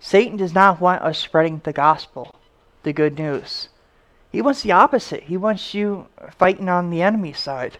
Satan 0.00 0.36
does 0.36 0.54
not 0.54 0.80
want 0.80 1.02
us 1.02 1.18
spreading 1.18 1.60
the 1.64 1.72
gospel, 1.72 2.34
the 2.82 2.92
good 2.92 3.18
news. 3.18 3.68
He 4.32 4.40
wants 4.40 4.62
the 4.62 4.72
opposite. 4.72 5.24
He 5.24 5.36
wants 5.36 5.74
you 5.74 6.06
fighting 6.38 6.68
on 6.68 6.90
the 6.90 7.02
enemy 7.02 7.32
side. 7.32 7.78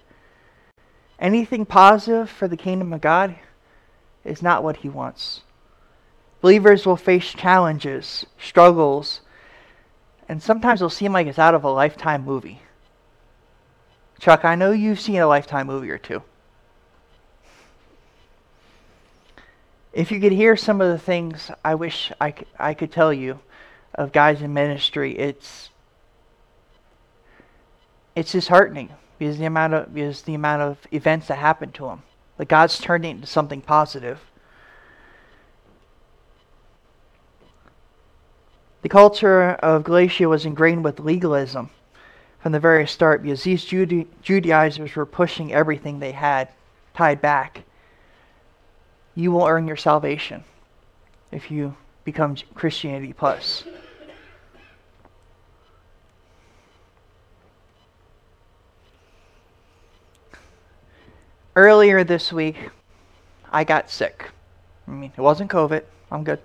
Anything 1.18 1.64
positive 1.64 2.28
for 2.28 2.48
the 2.48 2.56
kingdom 2.56 2.92
of 2.92 3.00
God 3.00 3.36
is 4.24 4.42
not 4.42 4.62
what 4.62 4.78
he 4.78 4.88
wants. 4.88 5.42
Believers 6.40 6.86
will 6.86 6.96
face 6.96 7.32
challenges, 7.32 8.24
struggles, 8.38 9.20
and 10.28 10.42
sometimes 10.42 10.80
it'll 10.80 10.90
seem 10.90 11.12
like 11.12 11.26
it's 11.26 11.38
out 11.38 11.54
of 11.54 11.64
a 11.64 11.70
lifetime 11.70 12.24
movie. 12.24 12.62
Chuck, 14.20 14.44
I 14.44 14.54
know 14.54 14.70
you've 14.70 15.00
seen 15.00 15.16
a 15.16 15.26
lifetime 15.26 15.66
movie 15.66 15.90
or 15.90 15.98
two. 15.98 16.22
If 19.92 20.12
you 20.12 20.20
could 20.20 20.32
hear 20.32 20.56
some 20.56 20.80
of 20.80 20.88
the 20.88 20.98
things 20.98 21.50
I 21.64 21.74
wish 21.74 22.12
I 22.20 22.30
could, 22.30 22.46
I 22.58 22.74
could 22.74 22.92
tell 22.92 23.12
you 23.12 23.40
of 23.94 24.12
guys 24.12 24.40
in 24.40 24.54
ministry, 24.54 25.18
it's 25.18 25.70
it's 28.14 28.32
disheartening 28.32 28.90
because 29.18 29.38
the 29.38 29.46
amount 29.46 29.74
of 29.74 29.92
because 29.92 30.22
the 30.22 30.34
amount 30.34 30.62
of 30.62 30.78
events 30.92 31.26
that 31.26 31.38
happen 31.38 31.72
to 31.72 31.86
them. 31.86 32.02
But 32.36 32.48
God's 32.48 32.78
turned 32.78 33.04
it 33.04 33.08
into 33.08 33.26
something 33.26 33.60
positive. 33.60 34.29
The 38.82 38.88
culture 38.88 39.50
of 39.62 39.84
Galatia 39.84 40.28
was 40.28 40.46
ingrained 40.46 40.84
with 40.84 41.00
legalism 41.00 41.70
from 42.40 42.52
the 42.52 42.60
very 42.60 42.86
start 42.86 43.22
because 43.22 43.42
these 43.42 43.64
Jude- 43.64 44.08
Judaizers 44.22 44.96
were 44.96 45.04
pushing 45.04 45.52
everything 45.52 45.98
they 45.98 46.12
had 46.12 46.48
tied 46.94 47.20
back. 47.20 47.64
You 49.14 49.32
will 49.32 49.44
earn 49.44 49.66
your 49.66 49.76
salvation 49.76 50.44
if 51.30 51.50
you 51.50 51.76
become 52.04 52.36
Christianity 52.54 53.12
plus. 53.12 53.64
Earlier 61.54 62.04
this 62.04 62.32
week, 62.32 62.70
I 63.52 63.64
got 63.64 63.90
sick. 63.90 64.30
I 64.88 64.92
mean, 64.92 65.12
it 65.14 65.20
wasn't 65.20 65.50
COVID. 65.50 65.82
I'm 66.10 66.24
good. 66.24 66.40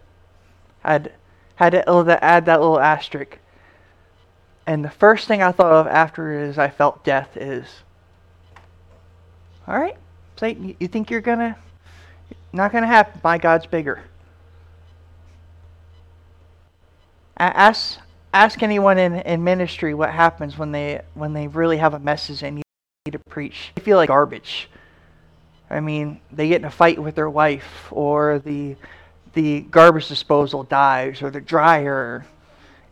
I 0.83 0.93
had 0.93 1.13
had 1.55 1.71
to 1.71 2.23
add 2.23 2.45
that 2.45 2.59
little 2.59 2.79
asterisk. 2.79 3.39
And 4.67 4.83
the 4.83 4.89
first 4.89 5.27
thing 5.27 5.41
I 5.41 5.51
thought 5.51 5.71
of 5.71 5.87
after 5.87 6.39
is 6.39 6.57
I 6.57 6.69
felt 6.69 7.03
death 7.03 7.37
is, 7.37 7.65
all 9.67 9.79
right, 9.79 9.97
Satan, 10.37 10.75
you 10.79 10.87
think 10.87 11.09
you're 11.09 11.21
gonna, 11.21 11.57
not 12.51 12.71
gonna 12.71 12.87
happen. 12.87 13.21
My 13.23 13.37
God's 13.37 13.65
bigger. 13.65 14.03
Ask 17.37 17.99
ask 18.33 18.61
anyone 18.63 18.97
in, 18.97 19.15
in 19.15 19.43
ministry 19.43 19.93
what 19.93 20.09
happens 20.09 20.57
when 20.57 20.71
they 20.71 21.01
when 21.13 21.33
they 21.33 21.47
really 21.47 21.77
have 21.77 21.93
a 21.93 21.99
message 21.99 22.43
and 22.43 22.57
you 22.57 22.63
need 23.05 23.11
to 23.11 23.19
preach. 23.29 23.71
They 23.75 23.81
feel 23.81 23.97
like 23.97 24.07
garbage. 24.07 24.69
I 25.69 25.79
mean, 25.79 26.21
they 26.31 26.47
get 26.47 26.61
in 26.61 26.65
a 26.65 26.71
fight 26.71 26.99
with 26.99 27.15
their 27.15 27.29
wife, 27.29 27.87
or 27.91 28.39
the 28.39 28.75
the 29.35 29.61
garbage 29.61 30.07
disposal 30.07 30.63
dies, 30.63 31.21
or 31.21 31.29
the 31.29 31.41
dryer. 31.41 32.25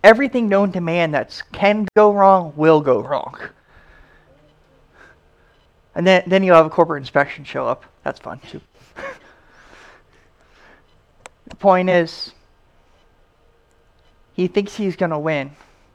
Everything 0.03 0.49
known 0.49 0.71
to 0.73 0.81
man 0.81 1.11
that 1.11 1.41
can 1.53 1.87
go 1.95 2.13
wrong 2.13 2.53
will 2.55 2.81
go 2.81 3.01
wrong. 3.01 3.39
And 5.95 6.05
then, 6.05 6.23
then 6.27 6.43
you'll 6.43 6.57
have 6.57 6.65
a 6.65 6.69
corporate 6.69 7.01
inspection 7.01 7.45
show 7.45 7.65
up. 7.65 7.85
That's 8.03 8.19
fun 8.19 8.39
too. 8.51 8.61
the 11.47 11.55
point 11.55 11.89
is, 11.89 12.33
he 14.33 14.47
thinks 14.47 14.75
he's 14.75 14.95
going 14.95 15.11
to 15.11 15.19
win, 15.19 15.51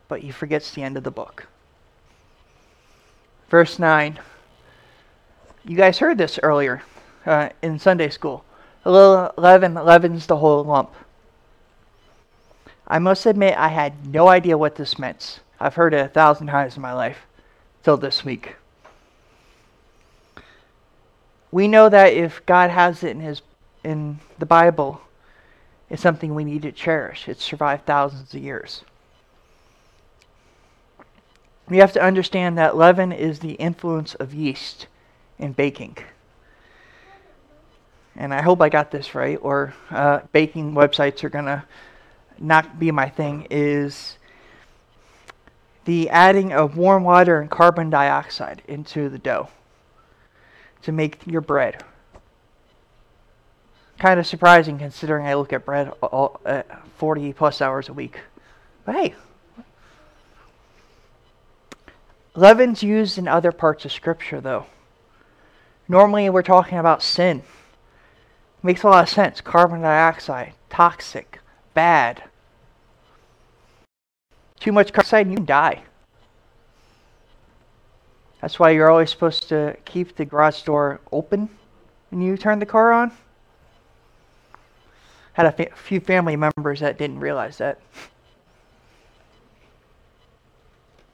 but 0.08 0.20
he 0.20 0.30
forgets 0.30 0.72
the 0.72 0.82
end 0.82 0.96
of 0.96 1.04
the 1.04 1.10
book. 1.10 1.46
Verse 3.50 3.78
9. 3.78 4.18
You 5.64 5.76
guys 5.76 5.98
heard 5.98 6.16
this 6.16 6.38
earlier 6.42 6.82
uh, 7.26 7.50
in 7.60 7.78
Sunday 7.78 8.08
school. 8.08 8.44
A 8.88 8.90
little 8.90 9.34
leaven 9.36 9.74
leavens 9.74 10.26
the 10.26 10.38
whole 10.38 10.64
lump. 10.64 10.94
I 12.86 12.98
must 12.98 13.26
admit, 13.26 13.54
I 13.58 13.68
had 13.68 14.06
no 14.06 14.28
idea 14.28 14.56
what 14.56 14.76
this 14.76 14.98
meant. 14.98 15.40
I've 15.60 15.74
heard 15.74 15.92
it 15.92 16.06
a 16.06 16.08
thousand 16.08 16.46
times 16.46 16.74
in 16.74 16.80
my 16.80 16.94
life, 16.94 17.26
till 17.82 17.98
this 17.98 18.24
week. 18.24 18.56
We 21.52 21.68
know 21.68 21.90
that 21.90 22.14
if 22.14 22.46
God 22.46 22.70
has 22.70 23.04
it 23.04 23.10
in 23.10 23.20
His 23.20 23.42
in 23.84 24.20
the 24.38 24.46
Bible, 24.46 25.02
it's 25.90 26.00
something 26.00 26.34
we 26.34 26.44
need 26.44 26.62
to 26.62 26.72
cherish. 26.72 27.28
It's 27.28 27.44
survived 27.44 27.84
thousands 27.84 28.32
of 28.32 28.40
years. 28.40 28.84
We 31.68 31.76
have 31.76 31.92
to 31.92 32.02
understand 32.02 32.56
that 32.56 32.74
leaven 32.74 33.12
is 33.12 33.40
the 33.40 33.52
influence 33.52 34.14
of 34.14 34.32
yeast 34.32 34.86
in 35.38 35.52
baking. 35.52 35.98
And 38.18 38.34
I 38.34 38.42
hope 38.42 38.60
I 38.60 38.68
got 38.68 38.90
this 38.90 39.14
right, 39.14 39.38
or 39.40 39.72
uh, 39.90 40.20
baking 40.32 40.74
websites 40.74 41.22
are 41.22 41.28
going 41.28 41.44
to 41.44 41.62
not 42.36 42.76
be 42.76 42.90
my 42.90 43.08
thing, 43.08 43.46
is 43.48 44.18
the 45.84 46.10
adding 46.10 46.52
of 46.52 46.76
warm 46.76 47.04
water 47.04 47.40
and 47.40 47.48
carbon 47.48 47.90
dioxide 47.90 48.60
into 48.66 49.08
the 49.08 49.18
dough 49.18 49.48
to 50.82 50.90
make 50.90 51.24
your 51.28 51.40
bread. 51.40 51.84
Kind 54.00 54.18
of 54.18 54.26
surprising 54.26 54.78
considering 54.78 55.24
I 55.24 55.34
look 55.34 55.52
at 55.52 55.64
bread 55.64 55.92
all, 56.02 56.40
uh, 56.44 56.64
40 56.96 57.32
plus 57.34 57.62
hours 57.62 57.88
a 57.88 57.92
week. 57.92 58.18
But 58.84 58.96
hey, 58.96 59.14
leaven's 62.34 62.82
used 62.82 63.16
in 63.16 63.28
other 63.28 63.52
parts 63.52 63.84
of 63.84 63.92
Scripture, 63.92 64.40
though. 64.40 64.66
Normally, 65.86 66.28
we're 66.30 66.42
talking 66.42 66.78
about 66.78 67.00
sin. 67.00 67.44
Makes 68.62 68.82
a 68.82 68.88
lot 68.88 69.04
of 69.04 69.08
sense. 69.08 69.40
Carbon 69.40 69.82
dioxide, 69.82 70.54
toxic, 70.68 71.40
bad. 71.74 72.24
Too 74.58 74.72
much 74.72 74.92
carbon 74.92 75.08
dioxide 75.08 75.30
you 75.30 75.44
die. 75.44 75.82
That's 78.40 78.58
why 78.58 78.70
you're 78.70 78.90
always 78.90 79.10
supposed 79.10 79.48
to 79.48 79.76
keep 79.84 80.16
the 80.16 80.24
garage 80.24 80.62
door 80.62 81.00
open 81.10 81.48
when 82.10 82.20
you 82.20 82.36
turn 82.36 82.58
the 82.58 82.66
car 82.66 82.92
on. 82.92 83.12
Had 85.32 85.46
a 85.46 85.52
fa- 85.52 85.74
few 85.74 86.00
family 86.00 86.36
members 86.36 86.80
that 86.80 86.98
didn't 86.98 87.20
realize 87.20 87.58
that. 87.58 87.80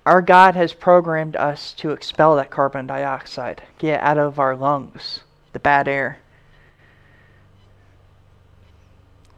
Our 0.06 0.20
God 0.20 0.54
has 0.54 0.74
programmed 0.74 1.34
us 1.36 1.72
to 1.74 1.90
expel 1.90 2.36
that 2.36 2.50
carbon 2.50 2.86
dioxide, 2.86 3.62
get 3.78 4.02
out 4.02 4.18
of 4.18 4.38
our 4.38 4.54
lungs, 4.54 5.20
the 5.54 5.58
bad 5.58 5.88
air. 5.88 6.18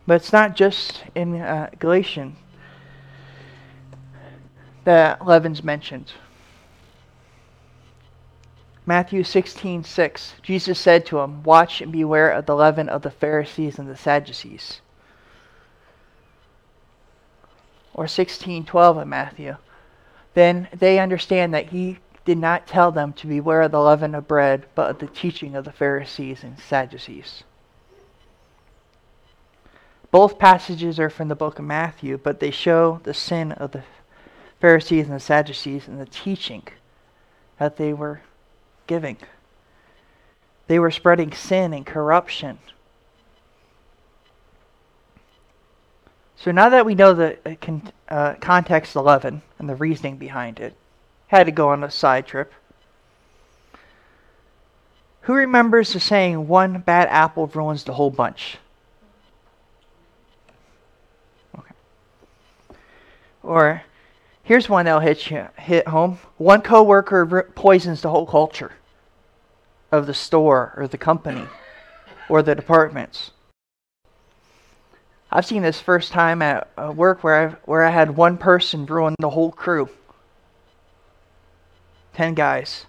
But 0.06 0.14
it's 0.14 0.32
not 0.32 0.56
just 0.56 1.04
in 1.14 1.40
uh, 1.40 1.70
Galatians 1.78 2.36
that 4.84 5.26
leaven's 5.26 5.64
mentioned. 5.64 6.12
Matthew 8.84 9.24
16, 9.24 9.82
6, 9.82 10.34
Jesus 10.42 10.78
said 10.78 11.04
to 11.06 11.18
him, 11.18 11.42
Watch 11.42 11.80
and 11.80 11.90
beware 11.90 12.30
of 12.30 12.46
the 12.46 12.54
leaven 12.54 12.88
of 12.88 13.02
the 13.02 13.10
Pharisees 13.10 13.80
and 13.80 13.88
the 13.88 13.96
Sadducees. 13.96 14.80
Or 17.92 18.06
16, 18.06 18.64
12 18.64 18.98
in 18.98 19.08
Matthew 19.08 19.56
then 20.36 20.68
they 20.70 20.98
understand 20.98 21.54
that 21.54 21.70
he 21.70 21.96
did 22.26 22.36
not 22.36 22.66
tell 22.66 22.92
them 22.92 23.14
to 23.14 23.26
beware 23.26 23.62
of 23.62 23.70
the 23.70 23.80
leaven 23.80 24.14
of 24.14 24.28
bread, 24.28 24.66
but 24.74 24.90
of 24.90 24.98
the 24.98 25.06
teaching 25.06 25.56
of 25.56 25.64
the 25.64 25.72
Pharisees 25.72 26.44
and 26.44 26.58
Sadducees. 26.58 27.42
Both 30.10 30.38
passages 30.38 30.98
are 30.98 31.10
from 31.10 31.28
the 31.28 31.34
book 31.34 31.58
of 31.58 31.64
Matthew, 31.64 32.18
but 32.18 32.40
they 32.40 32.50
show 32.50 33.00
the 33.02 33.14
sin 33.14 33.52
of 33.52 33.72
the 33.72 33.82
Pharisees 34.60 35.06
and 35.06 35.14
the 35.14 35.20
Sadducees 35.20 35.88
and 35.88 36.00
the 36.00 36.06
teaching 36.06 36.62
that 37.58 37.76
they 37.76 37.92
were 37.92 38.20
giving. 38.86 39.18
They 40.66 40.78
were 40.78 40.90
spreading 40.90 41.32
sin 41.32 41.72
and 41.72 41.84
corruption 41.84 42.58
So 46.36 46.52
now 46.52 46.68
that 46.68 46.86
we 46.86 46.94
know 46.94 47.14
the 47.14 47.38
uh, 47.44 47.78
uh, 48.08 48.34
context 48.34 48.94
leaven 48.94 49.42
and 49.58 49.68
the 49.68 49.74
reasoning 49.74 50.16
behind 50.16 50.60
it, 50.60 50.76
had 51.28 51.46
to 51.46 51.50
go 51.50 51.70
on 51.70 51.82
a 51.82 51.90
side 51.90 52.26
trip. 52.26 52.52
Who 55.22 55.32
remembers 55.34 55.92
the 55.92 55.98
saying, 55.98 56.46
one 56.46 56.78
bad 56.80 57.08
apple 57.08 57.48
ruins 57.48 57.82
the 57.82 57.94
whole 57.94 58.10
bunch? 58.10 58.58
Or 63.46 63.82
here's 64.42 64.68
one 64.68 64.86
that'll 64.86 65.00
hit, 65.00 65.30
you, 65.30 65.46
hit 65.56 65.86
home. 65.86 66.18
One 66.36 66.62
coworker 66.62 67.44
poisons 67.54 68.02
the 68.02 68.10
whole 68.10 68.26
culture 68.26 68.72
of 69.92 70.06
the 70.06 70.14
store 70.14 70.74
or 70.76 70.88
the 70.88 70.98
company 70.98 71.46
or 72.28 72.42
the 72.42 72.56
departments. 72.56 73.30
I've 75.30 75.46
seen 75.46 75.62
this 75.62 75.80
first 75.80 76.10
time 76.10 76.42
at 76.42 76.68
uh, 76.76 76.92
work 76.94 77.22
where 77.22 77.48
I 77.48 77.52
where 77.66 77.84
I 77.84 77.90
had 77.90 78.16
one 78.16 78.36
person 78.36 78.84
ruin 78.84 79.14
the 79.20 79.30
whole 79.30 79.52
crew. 79.52 79.90
Ten 82.14 82.34
guys. 82.34 82.86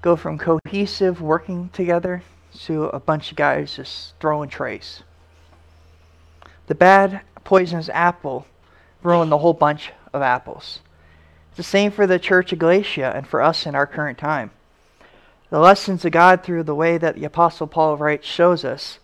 Go 0.00 0.16
from 0.16 0.38
cohesive 0.38 1.20
working 1.20 1.68
together 1.72 2.22
to 2.60 2.84
a 2.84 3.00
bunch 3.00 3.30
of 3.30 3.36
guys 3.36 3.76
just 3.76 4.14
throwing 4.20 4.48
trays. 4.48 5.02
The 6.66 6.74
bad 6.74 7.20
poisonous 7.44 7.88
apple 7.90 8.46
ruined 9.02 9.30
the 9.30 9.38
whole 9.38 9.52
bunch 9.52 9.92
of 10.12 10.22
apples. 10.22 10.80
It's 11.50 11.58
the 11.58 11.62
same 11.62 11.92
for 11.92 12.06
the 12.06 12.18
church 12.18 12.52
of 12.52 12.58
Galatia 12.58 13.12
and 13.14 13.26
for 13.26 13.40
us 13.40 13.66
in 13.66 13.74
our 13.74 13.86
current 13.86 14.18
time. 14.18 14.50
The 15.50 15.60
lessons 15.60 16.04
of 16.04 16.12
God 16.12 16.42
through 16.42 16.64
the 16.64 16.74
way 16.74 16.98
that 16.98 17.14
the 17.14 17.24
Apostle 17.24 17.66
Paul 17.66 17.96
writes 17.96 18.26
shows 18.26 18.64
us 18.64 18.98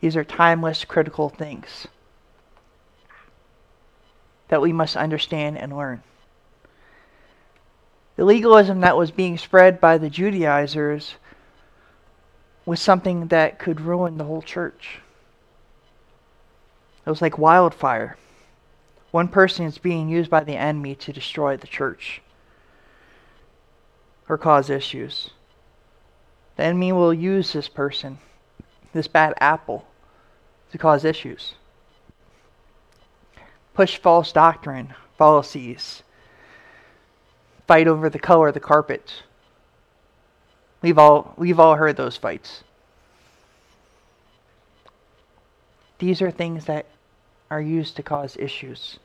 these 0.00 0.16
are 0.16 0.24
timeless, 0.24 0.84
critical 0.84 1.28
things 1.28 1.88
that 4.48 4.62
we 4.62 4.72
must 4.72 4.96
understand 4.96 5.58
and 5.58 5.76
learn. 5.76 6.02
The 8.16 8.24
legalism 8.24 8.80
that 8.80 8.96
was 8.96 9.10
being 9.10 9.38
spread 9.38 9.80
by 9.80 9.98
the 9.98 10.10
Judaizers 10.10 11.14
was 12.66 12.80
something 12.80 13.28
that 13.28 13.58
could 13.58 13.80
ruin 13.80 14.18
the 14.18 14.24
whole 14.24 14.42
church. 14.42 15.00
It 17.10 17.18
was 17.18 17.22
like 17.22 17.38
wildfire. 17.38 18.16
One 19.10 19.26
person 19.26 19.66
is 19.66 19.78
being 19.78 20.08
used 20.08 20.30
by 20.30 20.44
the 20.44 20.54
enemy 20.54 20.94
to 20.94 21.12
destroy 21.12 21.56
the 21.56 21.66
church 21.66 22.22
or 24.28 24.38
cause 24.38 24.70
issues. 24.70 25.30
The 26.54 26.62
enemy 26.62 26.92
will 26.92 27.12
use 27.12 27.52
this 27.52 27.66
person, 27.66 28.20
this 28.92 29.08
bad 29.08 29.34
apple, 29.40 29.88
to 30.70 30.78
cause 30.78 31.04
issues. 31.04 31.54
Push 33.74 33.98
false 33.98 34.30
doctrine, 34.30 34.94
fallacies, 35.18 36.04
fight 37.66 37.88
over 37.88 38.08
the 38.08 38.20
color 38.20 38.46
of 38.46 38.54
the 38.54 38.60
carpet. 38.60 39.24
We've 40.80 40.96
all 40.96 41.34
we've 41.36 41.58
all 41.58 41.74
heard 41.74 41.96
those 41.96 42.16
fights. 42.16 42.62
These 45.98 46.22
are 46.22 46.30
things 46.30 46.66
that 46.66 46.86
are 47.50 47.60
used 47.60 47.96
to 47.96 48.02
cause 48.02 48.36
issues. 48.36 48.98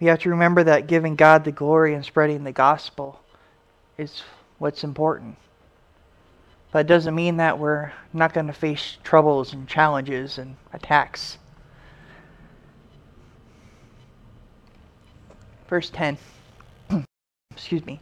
We 0.00 0.06
have 0.06 0.20
to 0.20 0.30
remember 0.30 0.62
that 0.64 0.86
giving 0.86 1.16
God 1.16 1.44
the 1.44 1.52
glory 1.52 1.94
and 1.94 2.04
spreading 2.04 2.44
the 2.44 2.52
gospel 2.52 3.20
is 3.96 4.22
what's 4.58 4.84
important. 4.84 5.36
But 6.70 6.80
it 6.80 6.86
doesn't 6.86 7.14
mean 7.14 7.38
that 7.38 7.58
we're 7.58 7.92
not 8.12 8.32
going 8.32 8.46
to 8.46 8.52
face 8.52 8.98
troubles 9.02 9.52
and 9.52 9.66
challenges 9.66 10.38
and 10.38 10.56
attacks. 10.72 11.38
Verse 15.68 15.90
10. 15.90 16.18
Excuse 17.50 17.84
me. 17.84 18.00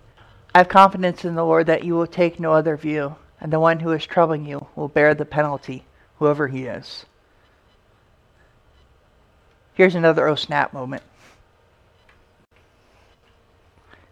I 0.54 0.58
have 0.58 0.68
confidence 0.68 1.24
in 1.24 1.34
the 1.34 1.44
Lord 1.44 1.66
that 1.66 1.84
you 1.84 1.94
will 1.94 2.06
take 2.06 2.38
no 2.38 2.52
other 2.52 2.76
view, 2.76 3.16
and 3.40 3.52
the 3.52 3.60
one 3.60 3.80
who 3.80 3.92
is 3.92 4.04
troubling 4.04 4.44
you 4.46 4.66
will 4.74 4.88
bear 4.88 5.14
the 5.14 5.24
penalty, 5.24 5.84
whoever 6.18 6.48
he 6.48 6.64
is. 6.64 7.06
Here's 9.76 9.94
another 9.94 10.26
oh 10.26 10.34
snap 10.34 10.72
moment. 10.72 11.02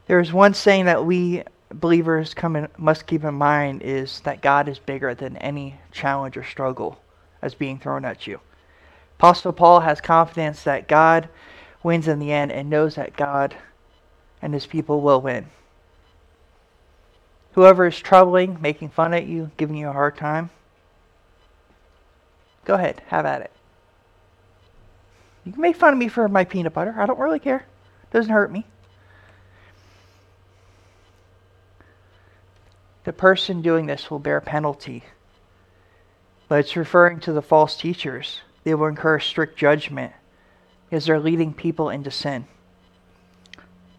There 0.07 0.21
is 0.21 0.31
one 0.31 0.53
saying 0.53 0.85
that 0.85 1.07
we 1.07 1.43
believers 1.73 2.35
in, 2.43 2.69
must 2.77 3.07
keep 3.07 3.25
in 3.25 3.35
mind 3.35 3.83
is 3.83 4.21
that 4.21 4.43
God 4.43 4.69
is 4.69 4.79
bigger 4.79 5.15
than 5.15 5.39
any 5.39 5.81
challenge 5.91 6.37
or 6.37 6.45
struggle 6.45 7.01
that's 7.41 7.55
being 7.55 7.79
thrown 7.79 8.05
at 8.05 8.27
you. 8.27 8.41
Apostle 9.19 9.55
Paul 9.55 9.81
has 9.81 10.03
confidence 10.03 10.63
that 10.65 10.87
God 10.87 11.31
wins 11.83 12.09
in 12.09 12.19
the 12.19 12.31
end 12.31 12.53
and 12.53 12.69
knows 12.69 12.97
that 12.97 13.17
God 13.17 13.57
and 14.43 14.53
his 14.53 14.67
people 14.67 15.01
will 15.01 15.23
win. 15.23 15.47
Whoever 17.53 17.87
is 17.87 17.99
troubling, 17.99 18.59
making 18.61 18.91
fun 18.91 19.15
at 19.15 19.27
you, 19.27 19.51
giving 19.57 19.77
you 19.77 19.89
a 19.89 19.93
hard 19.93 20.19
time, 20.19 20.51
go 22.67 22.75
ahead, 22.75 23.01
have 23.07 23.25
at 23.25 23.41
it. 23.41 23.54
You 25.45 25.53
can 25.53 25.61
make 25.61 25.77
fun 25.77 25.93
of 25.93 25.99
me 25.99 26.09
for 26.09 26.27
my 26.29 26.45
peanut 26.45 26.73
butter. 26.73 26.95
I 26.97 27.07
don't 27.07 27.19
really 27.19 27.39
care. 27.39 27.67
It 28.05 28.11
doesn't 28.11 28.33
hurt 28.33 28.51
me. 28.51 28.67
the 33.05 33.13
person 33.13 33.63
doing 33.63 33.87
this 33.87 34.11
will 34.11 34.19
bear 34.19 34.41
penalty. 34.41 35.05
But 36.49 36.61
it's 36.61 36.77
referring 36.77 37.21
to 37.21 37.33
the 37.33 37.43
false 37.43 37.77
teachers. 37.77 38.41
They 38.65 38.75
will 38.75 38.87
incur 38.87 39.21
strict 39.21 39.59
judgment 39.59 40.13
because 40.89 41.07
they're 41.07 41.21
leading 41.21 41.53
people 41.53 41.91
into 41.91 42.11
sin. 42.11 42.47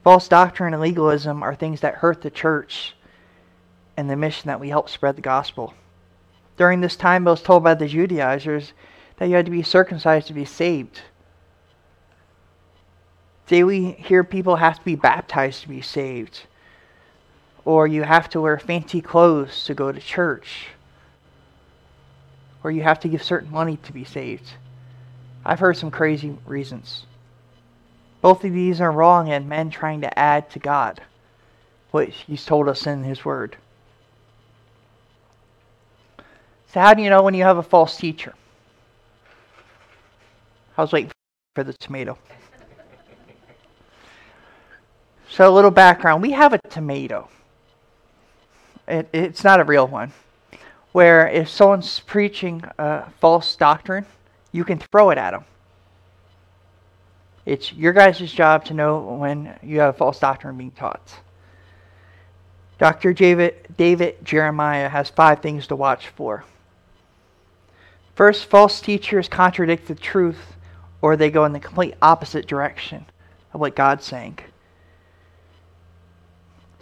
False 0.04 0.28
doctrine 0.28 0.74
and 0.74 0.82
legalism 0.82 1.42
are 1.42 1.56
things 1.56 1.82
that 1.82 1.96
hurt 1.96 2.22
the 2.22 2.30
church 2.30 2.96
and 3.98 4.10
the 4.10 4.16
mission 4.16 4.48
that 4.48 4.60
we 4.60 4.70
help 4.70 4.90
spread 4.90 5.16
the 5.16 5.22
gospel. 5.22 5.74
During 6.58 6.82
this 6.82 6.96
time, 6.96 7.28
I 7.28 7.32
was 7.32 7.42
told 7.42 7.64
by 7.64 7.74
the 7.74 7.88
Judaizers 7.88 8.74
that 9.18 9.28
you 9.30 9.36
had 9.36 9.46
to 9.46 9.52
be 9.52 9.64
circumcised 9.64 10.28
to 10.28 10.34
be 10.34 10.46
saved. 10.46 11.02
We 13.50 13.92
hear 13.92 14.24
people 14.24 14.56
have 14.56 14.80
to 14.80 14.86
be 14.86 14.96
baptized 14.96 15.62
to 15.62 15.70
be 15.70 15.82
saved 15.82 16.42
or 17.66 17.88
you 17.88 18.04
have 18.04 18.30
to 18.30 18.40
wear 18.40 18.60
fancy 18.60 19.02
clothes 19.02 19.66
to 19.66 19.74
go 19.74 19.92
to 19.92 20.00
church, 20.00 20.68
or 22.64 22.72
you 22.72 22.84
have 22.84 23.00
to 23.00 23.08
give 23.10 23.24
certain 23.24 23.52
money 23.52 23.78
to 23.78 23.92
be 23.92 24.04
saved. 24.04 24.52
I've 25.44 25.60
heard 25.60 25.76
some 25.76 25.92
crazy 25.92 26.38
reasons. 26.46 27.06
Both 28.22 28.44
of 28.44 28.54
these 28.54 28.82
are 28.82 28.92
wrong 28.92 29.30
and 29.30 29.50
men 29.50 29.72
trying 29.72 30.02
to 30.02 30.20
add 30.20 30.50
to 30.52 30.60
God 30.60 31.02
what 31.92 32.10
He's 32.10 32.46
told 32.46 32.70
us 32.70 32.88
in 32.88 33.04
His 33.04 33.26
Word. 33.26 33.58
So, 36.72 36.80
how 36.82 36.94
do 36.94 37.02
you 37.02 37.10
know 37.10 37.24
when 37.24 37.34
you 37.34 37.44
have 37.44 37.58
a 37.58 37.64
false 37.64 37.98
teacher? 37.98 38.34
I 40.78 40.82
was 40.82 40.92
waiting 40.92 41.12
for 41.56 41.64
the 41.64 41.74
tomato. 41.74 42.18
So, 45.30 45.50
a 45.50 45.54
little 45.54 45.72
background. 45.72 46.22
We 46.22 46.32
have 46.32 46.54
a 46.54 46.60
tomato 46.70 47.30
it, 48.88 49.10
it's 49.14 49.44
not 49.44 49.60
a 49.60 49.64
real 49.64 49.88
one, 49.88 50.14
where 50.92 51.28
if 51.28 51.50
someone's 51.50 52.00
preaching 52.02 52.64
a 52.78 53.10
false 53.20 53.56
doctrine, 53.56 54.06
you 54.52 54.64
can 54.64 54.80
throw 54.80 55.10
it 55.10 55.18
at 55.18 55.32
them. 55.32 55.46
It's 57.46 57.72
your 57.74 57.94
guys' 57.94 58.32
job 58.32 58.66
to 58.66 58.74
know 58.74 59.00
when 59.00 59.58
you 59.62 59.80
have 59.80 59.98
false 59.98 60.20
doctrine 60.20 60.58
being 60.58 60.72
taught. 60.72 61.16
Dr. 62.78 63.14
David, 63.14 63.68
David 63.78 64.24
Jeremiah 64.26 64.90
has 64.90 65.10
five 65.10 65.42
things 65.42 65.68
to 65.68 65.76
watch 65.76 66.08
for. 66.10 66.44
First, 68.16 68.46
false 68.46 68.82
teachers 68.82 69.30
contradict 69.30 69.88
the 69.88 69.96
truth 69.96 70.56
or 71.02 71.16
they 71.16 71.30
go 71.30 71.46
in 71.46 71.54
the 71.54 71.60
complete 71.60 71.96
opposite 72.02 72.48
direction 72.48 73.06
of 73.54 73.60
what 73.60 73.76
God's 73.76 74.06
saying. 74.06 74.40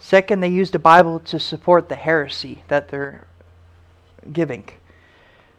Second, 0.04 0.40
they 0.40 0.48
use 0.48 0.70
the 0.70 0.78
Bible 0.78 1.18
to 1.20 1.40
support 1.40 1.88
the 1.88 1.94
heresy 1.94 2.62
that 2.68 2.88
they're 2.88 3.26
giving. 4.30 4.68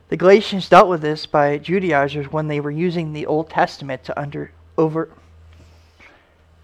The 0.10 0.18
Galatians 0.18 0.70
dealt 0.70 0.88
with 0.88 1.02
this 1.02 1.26
by 1.26 1.58
Judaizers 1.58 2.32
when 2.32 2.48
they 2.48 2.60
were 2.60 2.70
using 2.70 3.12
the 3.12 3.26
Old 3.26 3.50
Testament 3.50 4.04
to 4.04 4.20
under 4.20 4.52
over 4.78 5.10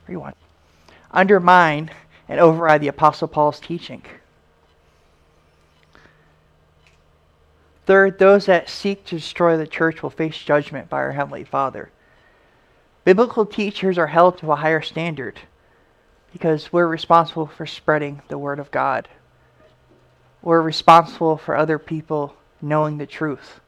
rewind, 0.08 0.36
undermine 1.10 1.89
and 2.30 2.39
override 2.39 2.82
the 2.82 2.88
Apostle 2.88 3.28
Paul's 3.28 3.60
teaching. 3.60 4.04
Third, 7.88 8.20
those 8.20 8.46
that 8.46 8.70
seek 8.70 9.06
to 9.06 9.15
destroy 9.15 9.58
the 9.58 9.65
church 9.65 10.04
will 10.04 10.12
face 10.12 10.38
judgment 10.38 10.88
by 10.88 10.98
our 10.98 11.13
Heavenly 11.13 11.46
Father. 11.46 11.89
Biblical 13.06 13.48
teachers 13.48 13.98
are 13.98 14.08
held 14.08 14.38
to 14.38 14.52
a 14.52 14.58
higher 14.58 14.84
standard 14.84 15.39
because 16.32 16.72
we're 16.72 16.88
responsible 16.88 17.48
for 17.48 17.65
spreading 17.65 18.22
the 18.28 18.38
Word 18.38 18.60
of 18.60 18.72
God. 18.72 19.08
We're 20.41 20.62
responsible 20.62 21.38
for 21.38 21.56
other 21.56 21.78
people 21.78 22.36
knowing 22.62 22.98
the 22.98 23.06
truth. 23.06 23.60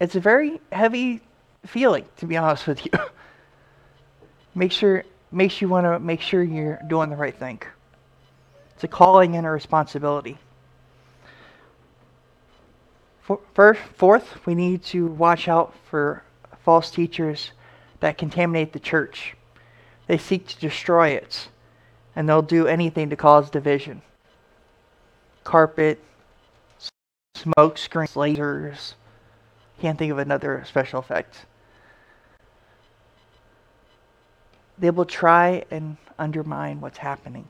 It's 0.00 0.16
a 0.16 0.20
very 0.20 0.60
heavy 0.72 1.20
feeling, 1.64 2.04
to 2.18 2.26
be 2.26 2.36
honest 2.36 2.66
with 2.66 2.84
you. 2.84 2.92
make 4.54 4.72
sure 4.72 5.04
makes 5.30 5.60
you 5.60 5.68
want 5.68 5.84
to 5.84 5.98
make 5.98 6.20
sure 6.20 6.42
you're 6.42 6.80
doing 6.88 7.10
the 7.10 7.16
right 7.16 7.36
thing. 7.36 7.60
It's 8.74 8.84
a 8.84 8.88
calling 8.88 9.36
and 9.36 9.46
a 9.46 9.50
responsibility. 9.50 10.38
First, 13.54 13.80
fourth, 13.96 14.46
we 14.46 14.54
need 14.54 14.84
to 14.84 15.06
watch 15.06 15.48
out 15.48 15.74
for 15.90 16.22
false 16.64 16.90
teachers 16.90 17.50
that 17.98 18.18
contaminate 18.18 18.72
the 18.72 18.78
church. 18.78 19.34
They 20.06 20.18
seek 20.18 20.46
to 20.48 20.60
destroy 20.60 21.08
it, 21.08 21.48
and 22.14 22.28
they'll 22.28 22.42
do 22.42 22.66
anything 22.66 23.10
to 23.10 23.16
cause 23.16 23.50
division. 23.50 24.02
Carpet, 25.44 26.00
smoke 27.34 27.78
screens, 27.78 28.14
lasers. 28.14 28.94
Can't 29.80 29.98
think 29.98 30.12
of 30.12 30.18
another 30.18 30.64
special 30.66 31.00
effect. 31.00 31.46
They 34.78 34.90
will 34.90 35.04
try 35.04 35.64
and 35.70 35.96
undermine 36.18 36.80
what's 36.80 36.98
happening. 36.98 37.48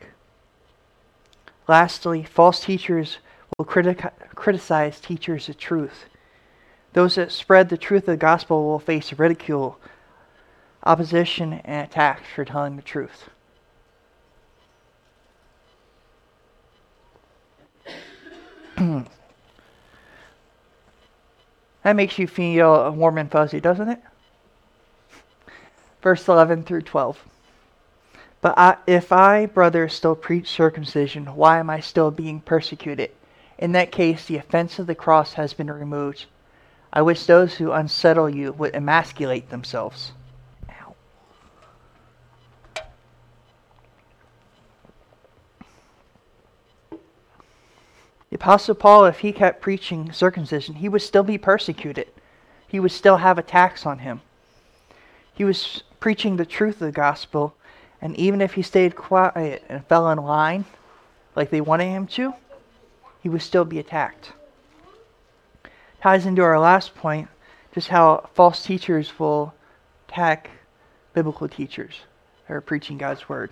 Lastly, 1.68 2.22
false 2.22 2.60
teachers 2.60 3.18
will 3.58 3.64
criti- 3.64 4.12
criticize 4.34 5.00
teachers 5.00 5.48
of 5.48 5.58
truth. 5.58 6.04
Those 6.92 7.16
that 7.16 7.32
spread 7.32 7.68
the 7.68 7.76
truth 7.76 8.02
of 8.04 8.12
the 8.12 8.16
gospel 8.16 8.64
will 8.64 8.78
face 8.78 9.12
ridicule, 9.12 9.78
opposition, 10.86 11.54
and 11.64 11.86
attacks 11.86 12.28
for 12.34 12.44
telling 12.44 12.76
the 12.76 12.82
truth. 12.82 13.28
that 21.82 21.96
makes 21.96 22.18
you 22.18 22.26
feel 22.26 22.90
warm 22.92 23.18
and 23.18 23.30
fuzzy, 23.30 23.60
doesn't 23.60 23.88
it? 23.88 24.00
Verse 26.02 26.28
11 26.28 26.64
through 26.64 26.82
12. 26.82 27.18
But 28.40 28.58
I, 28.58 28.76
if 28.86 29.12
I, 29.12 29.46
brothers, 29.46 29.94
still 29.94 30.14
preach 30.14 30.48
circumcision, 30.48 31.34
why 31.34 31.58
am 31.58 31.68
I 31.68 31.80
still 31.80 32.10
being 32.10 32.40
persecuted? 32.40 33.10
In 33.58 33.72
that 33.72 33.90
case, 33.90 34.26
the 34.26 34.36
offense 34.36 34.78
of 34.78 34.86
the 34.86 34.94
cross 34.94 35.32
has 35.32 35.54
been 35.54 35.70
removed. 35.70 36.26
I 36.92 37.02
wish 37.02 37.24
those 37.24 37.54
who 37.54 37.72
unsettle 37.72 38.28
you 38.28 38.52
would 38.52 38.74
emasculate 38.74 39.50
themselves. 39.50 40.12
The 48.36 48.42
Apostle 48.42 48.74
Paul, 48.74 49.06
if 49.06 49.20
he 49.20 49.32
kept 49.32 49.62
preaching 49.62 50.12
circumcision, 50.12 50.74
he 50.74 50.90
would 50.90 51.00
still 51.00 51.22
be 51.22 51.38
persecuted. 51.38 52.08
He 52.68 52.78
would 52.78 52.92
still 52.92 53.16
have 53.16 53.38
attacks 53.38 53.86
on 53.86 54.00
him. 54.00 54.20
He 55.32 55.42
was 55.42 55.84
preaching 56.00 56.36
the 56.36 56.44
truth 56.44 56.74
of 56.74 56.80
the 56.80 56.92
gospel, 56.92 57.54
and 57.98 58.14
even 58.16 58.42
if 58.42 58.52
he 58.52 58.60
stayed 58.60 58.94
quiet 58.94 59.64
and 59.70 59.86
fell 59.86 60.10
in 60.10 60.18
line 60.18 60.66
like 61.34 61.48
they 61.48 61.62
wanted 61.62 61.86
him 61.86 62.06
to, 62.08 62.34
he 63.22 63.30
would 63.30 63.40
still 63.40 63.64
be 63.64 63.78
attacked. 63.78 64.34
Ties 66.02 66.26
into 66.26 66.42
our 66.42 66.60
last 66.60 66.94
point, 66.94 67.28
just 67.72 67.88
how 67.88 68.28
false 68.34 68.62
teachers 68.62 69.18
will 69.18 69.54
attack 70.10 70.50
biblical 71.14 71.48
teachers 71.48 72.00
who 72.48 72.52
are 72.52 72.60
preaching 72.60 72.98
God's 72.98 73.30
word. 73.30 73.50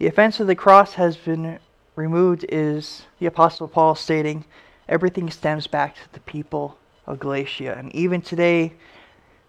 The 0.00 0.06
offense 0.06 0.40
of 0.40 0.46
the 0.46 0.54
cross 0.54 0.94
has 0.94 1.18
been 1.18 1.58
removed, 1.94 2.46
is 2.48 3.02
the 3.18 3.26
Apostle 3.26 3.68
Paul 3.68 3.94
stating, 3.94 4.46
everything 4.88 5.28
stems 5.28 5.66
back 5.66 5.94
to 5.96 6.12
the 6.14 6.20
people 6.20 6.78
of 7.06 7.20
Galatia. 7.20 7.74
And 7.76 7.94
even 7.94 8.22
today, 8.22 8.72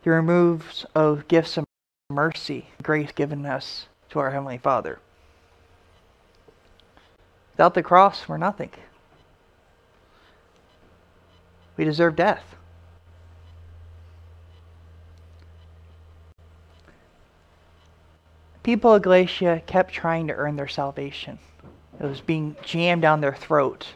the 0.04 0.10
removes 0.10 0.86
of 0.94 1.30
gifts 1.30 1.56
of 1.56 1.64
mercy, 2.10 2.68
grace 2.84 3.14
given 3.14 3.46
us 3.46 3.88
to 4.10 4.20
our 4.20 4.32
Heavenly 4.32 4.58
Father. 4.58 5.00
Without 7.54 7.74
the 7.74 7.82
cross, 7.82 8.28
we're 8.28 8.36
nothing. 8.36 8.72
We 11.78 11.86
deserve 11.86 12.18
death. 12.18 12.44
People 18.64 18.94
of 18.94 19.02
Galatia 19.02 19.62
kept 19.66 19.92
trying 19.92 20.28
to 20.28 20.34
earn 20.34 20.56
their 20.56 20.68
salvation. 20.68 21.40
It 22.00 22.06
was 22.06 22.22
being 22.22 22.56
jammed 22.64 23.02
down 23.02 23.22
their 23.22 23.34
throat. 23.34 23.88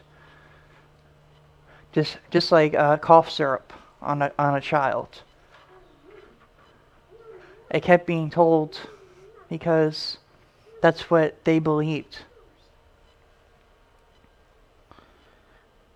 Just, 1.92 2.18
just 2.30 2.52
like 2.52 2.74
uh, 2.74 2.96
cough 2.98 3.30
syrup 3.30 3.72
on 4.02 4.22
a, 4.22 4.32
on 4.38 4.56
a 4.56 4.60
child. 4.60 5.22
It 7.70 7.82
kept 7.82 8.06
being 8.06 8.30
told 8.30 8.80
because 9.48 10.18
that's 10.82 11.10
what 11.10 11.44
they 11.44 11.58
believed. 11.58 12.18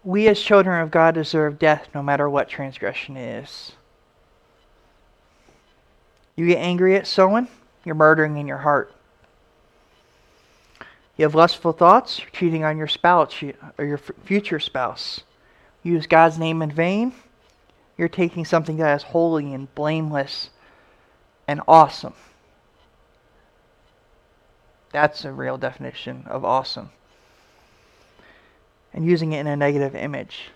We 0.03 0.29
as 0.29 0.41
children 0.41 0.81
of 0.81 0.91
God 0.91 1.15
deserve 1.15 1.59
death 1.59 1.89
no 1.95 2.03
matter 2.03 2.29
what 2.29 2.49
transgression 2.49 3.17
is. 3.17 3.73
You 6.37 6.47
get 6.47 6.59
angry 6.59 6.97
at 6.97 7.07
someone, 7.07 7.49
you're 7.85 7.95
murdering 7.95 8.37
in 8.37 8.47
your 8.47 8.59
heart. 8.59 8.93
You 11.17 11.25
have 11.25 11.35
lustful 11.35 11.73
thoughts, 11.73 12.19
you're 12.19 12.31
cheating 12.31 12.65
on 12.65 12.79
your 12.79 12.87
spouse 12.87 13.43
or 13.79 13.85
your 13.85 13.99
future 13.99 14.61
spouse. 14.61 15.21
You 15.83 15.93
use 15.93 16.07
God's 16.07 16.39
name 16.39 16.63
in 16.63 16.71
vain, 16.71 17.13
you're 17.99 18.09
taking 18.09 18.45
something 18.45 18.77
that 18.79 18.97
is 18.97 19.03
holy 19.03 19.53
and 19.53 19.75
blameless 19.75 20.51
and 21.47 21.61
awesome. 21.69 22.15
That's 24.93 25.25
a 25.25 25.33
real 25.33 25.59
definition 25.59 26.25
of 26.27 26.45
awesome 26.45 26.91
and 28.93 29.05
using 29.05 29.33
it 29.33 29.41
in 29.41 29.47
a 29.47 29.57
negative 29.57 29.95
image. 29.95 30.51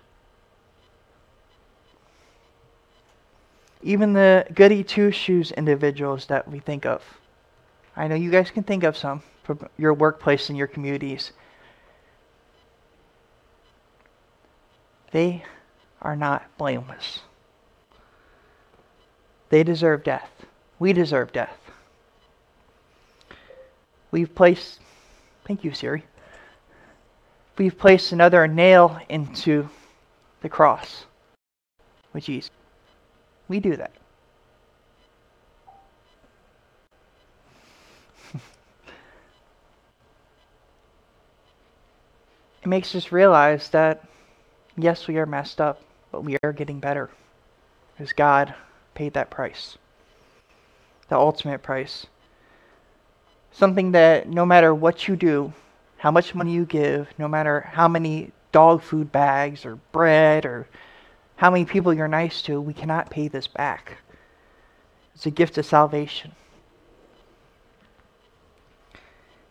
Even 3.85 4.13
the 4.13 4.45
goody 4.53 4.83
two 4.83 5.13
shoes 5.13 5.53
individuals 5.53 6.27
that 6.27 6.51
we 6.51 6.59
think 6.59 6.85
of. 6.85 7.03
I 7.97 8.09
know 8.09 8.17
you 8.17 8.33
guys 8.33 8.51
can 8.51 8.65
think 8.65 8.83
of 8.83 8.97
some 8.97 9.23
from 9.45 9.69
your 9.79 9.95
workplace 9.95 10.49
and 10.49 10.59
your 10.59 10.67
communities. 10.67 11.31
They 15.13 15.45
are 16.03 16.17
not 16.17 16.45
blameless. 16.59 17.21
They 19.51 19.63
deserve 19.63 20.03
death. 20.03 20.31
We 20.81 20.93
deserve 20.93 21.33
death. 21.33 21.57
We've 24.11 24.35
placed, 24.35 24.81
thank 25.45 25.63
you, 25.63 25.73
Siri 25.73 26.05
we've 27.59 27.79
placed 27.79 28.13
another 28.13 28.47
nail 28.47 28.99
into 29.09 29.69
the 30.43 30.49
cross 30.49 31.07
with 32.13 32.25
Jesus. 32.25 32.51
We 33.55 33.61
do 33.61 33.77
that. 33.77 33.93
it 38.35 38.41
makes 42.67 42.97
us 42.97 43.13
realize 43.13 43.69
that, 43.69 44.03
yes, 44.77 45.07
we 45.07 45.19
are 45.19 45.27
messed 45.27 45.61
up, 45.61 45.81
but 46.11 46.25
we 46.25 46.37
are 46.43 46.53
getting 46.53 46.81
better. 46.81 47.11
Because 47.93 48.13
God 48.13 48.55
paid 48.95 49.15
that 49.15 49.31
price. 49.31 49.79
The 51.09 51.17
ultimate 51.17 51.63
price. 51.63 52.07
Something 53.53 53.93
that 53.93 54.29
no 54.29 54.45
matter 54.45 54.75
what 54.75 55.07
you 55.07 55.15
do, 55.15 55.53
how 55.99 56.11
much 56.11 56.35
money 56.35 56.55
you 56.55 56.65
give, 56.65 57.07
no 57.19 57.29
matter 57.29 57.61
how 57.61 57.87
many 57.87 58.33
dog 58.51 58.83
food 58.83 59.13
bags 59.13 59.65
or 59.65 59.77
bread 59.93 60.45
or 60.45 60.67
how 61.45 61.51
many 61.51 61.67
people 61.67 61.93
you're 61.93 62.09
nice 62.09 62.41
to, 62.41 62.59
we 62.59 62.73
cannot 62.73 63.11
pay 63.11 63.29
this 63.29 63.47
back. 63.47 63.99
It's 65.15 65.27
a 65.27 65.31
gift 65.31 65.59
of 65.59 65.67
salvation. 65.67 66.33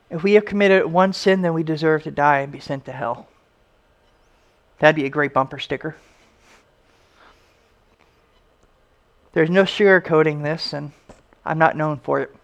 If 0.10 0.24
we 0.24 0.34
have 0.34 0.44
committed 0.44 0.88
one 0.88 1.14
sin, 1.14 1.44
then 1.44 1.54
we 1.54 1.62
deserve 1.62 2.02
to 2.02 2.10
die 2.10 2.40
and 2.40 2.52
be 2.52 2.60
sent 2.60 2.86
to 2.86 2.92
hell. 2.92 3.28
That'd 4.80 4.96
be 4.96 5.06
a 5.06 5.10
great 5.10 5.36
bumper 5.36 5.60
sticker. 5.60 5.96
There's 9.34 9.52
no 9.52 9.62
sugarcoating 9.62 10.42
this, 10.42 10.74
and 10.74 10.94
I'm 11.46 11.60
not 11.60 11.78
known 11.78 12.00
for 12.00 12.22
it. 12.22 12.36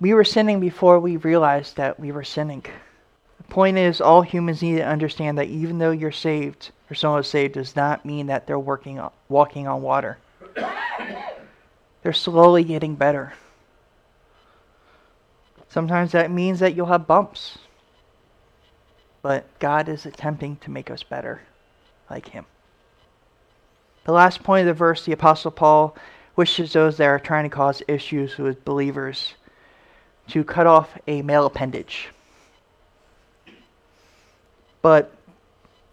We 0.00 0.14
were 0.14 0.24
sinning 0.24 0.58
before 0.58 1.00
we 1.00 1.18
realized 1.18 1.76
that 1.76 2.00
we 2.00 2.12
were 2.12 2.24
sinning. 2.24 2.64
Point 3.48 3.78
is, 3.78 4.00
all 4.00 4.22
humans 4.22 4.62
need 4.62 4.76
to 4.76 4.86
understand 4.86 5.38
that 5.38 5.48
even 5.48 5.78
though 5.78 5.92
you're 5.92 6.12
saved, 6.12 6.70
or 6.90 6.94
someone 6.94 7.20
is 7.20 7.28
saved, 7.28 7.54
does 7.54 7.76
not 7.76 8.04
mean 8.04 8.26
that 8.26 8.46
they're 8.46 8.58
working, 8.58 9.00
walking 9.28 9.66
on 9.66 9.82
water. 9.82 10.18
they're 12.02 12.12
slowly 12.12 12.64
getting 12.64 12.96
better. 12.96 13.32
Sometimes 15.68 16.12
that 16.12 16.30
means 16.30 16.60
that 16.60 16.74
you'll 16.74 16.86
have 16.86 17.06
bumps. 17.06 17.58
But 19.22 19.46
God 19.58 19.88
is 19.88 20.06
attempting 20.06 20.56
to 20.56 20.70
make 20.70 20.90
us 20.90 21.02
better, 21.02 21.42
like 22.08 22.28
Him. 22.28 22.46
The 24.04 24.12
last 24.12 24.42
point 24.42 24.68
of 24.68 24.74
the 24.74 24.78
verse, 24.78 25.04
the 25.04 25.12
Apostle 25.12 25.50
Paul 25.50 25.96
wishes 26.36 26.72
those 26.72 26.96
that 26.98 27.06
are 27.06 27.18
trying 27.18 27.44
to 27.44 27.54
cause 27.54 27.82
issues 27.88 28.38
with 28.38 28.64
believers 28.64 29.34
to 30.28 30.44
cut 30.44 30.66
off 30.66 30.96
a 31.06 31.22
male 31.22 31.46
appendage. 31.46 32.10
But 34.86 35.10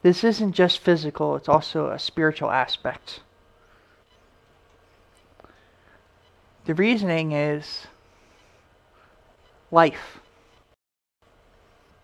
this 0.04 0.24
isn't 0.24 0.52
just 0.52 0.78
physical, 0.78 1.36
it's 1.36 1.50
also 1.50 1.90
a 1.90 1.98
spiritual 1.98 2.52
aspect. 2.52 3.22
The 6.66 6.76
reasoning 6.76 7.32
is 7.32 7.88
life. 9.72 10.20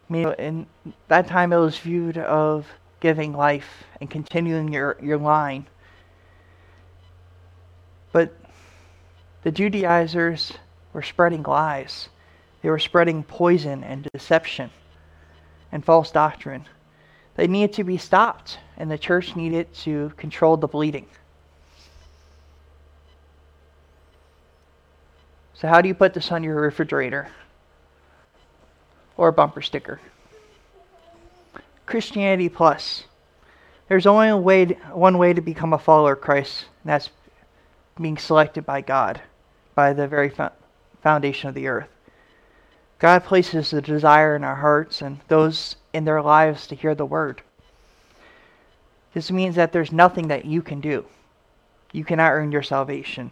I 0.09 0.13
mean, 0.13 0.33
in 0.39 0.65
that 1.09 1.27
time, 1.27 1.53
it 1.53 1.57
was 1.57 1.77
viewed 1.77 2.17
of 2.17 2.65
giving 3.01 3.33
life 3.33 3.83
and 4.01 4.09
continuing 4.09 4.73
your, 4.73 4.97
your 4.99 5.19
line. 5.19 5.67
But 8.11 8.35
the 9.43 9.51
Judaizers 9.51 10.53
were 10.93 11.03
spreading 11.03 11.43
lies. 11.43 12.09
They 12.63 12.71
were 12.71 12.79
spreading 12.79 13.21
poison 13.21 13.83
and 13.83 14.09
deception 14.11 14.71
and 15.71 15.85
false 15.85 16.09
doctrine. 16.09 16.65
They 17.39 17.47
needed 17.47 17.71
to 17.75 17.85
be 17.85 17.97
stopped, 17.97 18.59
and 18.75 18.91
the 18.91 18.97
church 18.97 19.33
needed 19.33 19.73
to 19.85 20.11
control 20.17 20.57
the 20.57 20.67
bleeding. 20.67 21.05
So, 25.53 25.69
how 25.69 25.79
do 25.79 25.87
you 25.87 25.93
put 25.93 26.13
this 26.13 26.33
on 26.33 26.43
your 26.43 26.59
refrigerator 26.59 27.29
or 29.15 29.29
a 29.29 29.31
bumper 29.31 29.61
sticker? 29.61 30.01
Christianity 31.85 32.49
Plus. 32.49 33.05
There's 33.87 34.05
only 34.05 34.33
way 34.33 34.65
to, 34.65 34.73
one 34.91 35.17
way 35.17 35.31
to 35.31 35.39
become 35.39 35.71
a 35.71 35.79
follower 35.79 36.11
of 36.15 36.21
Christ, 36.21 36.65
and 36.83 36.91
that's 36.91 37.09
being 38.01 38.17
selected 38.17 38.65
by 38.65 38.81
God, 38.81 39.21
by 39.75 39.93
the 39.93 40.09
very 40.09 40.29
foundation 41.01 41.47
of 41.47 41.55
the 41.55 41.69
earth. 41.69 41.87
God 42.99 43.23
places 43.23 43.71
a 43.71 43.81
desire 43.81 44.35
in 44.35 44.43
our 44.43 44.57
hearts 44.57 45.01
and 45.01 45.21
those 45.29 45.77
in 45.93 46.05
their 46.05 46.21
lives 46.21 46.67
to 46.67 46.75
hear 46.75 46.95
the 46.95 47.05
word. 47.05 47.41
This 49.13 49.31
means 49.31 49.55
that 49.55 49.71
there's 49.71 49.91
nothing 49.91 50.27
that 50.27 50.45
you 50.45 50.61
can 50.61 50.81
do. 50.81 51.05
You 51.91 52.03
cannot 52.03 52.31
earn 52.31 52.51
your 52.51 52.63
salvation. 52.63 53.31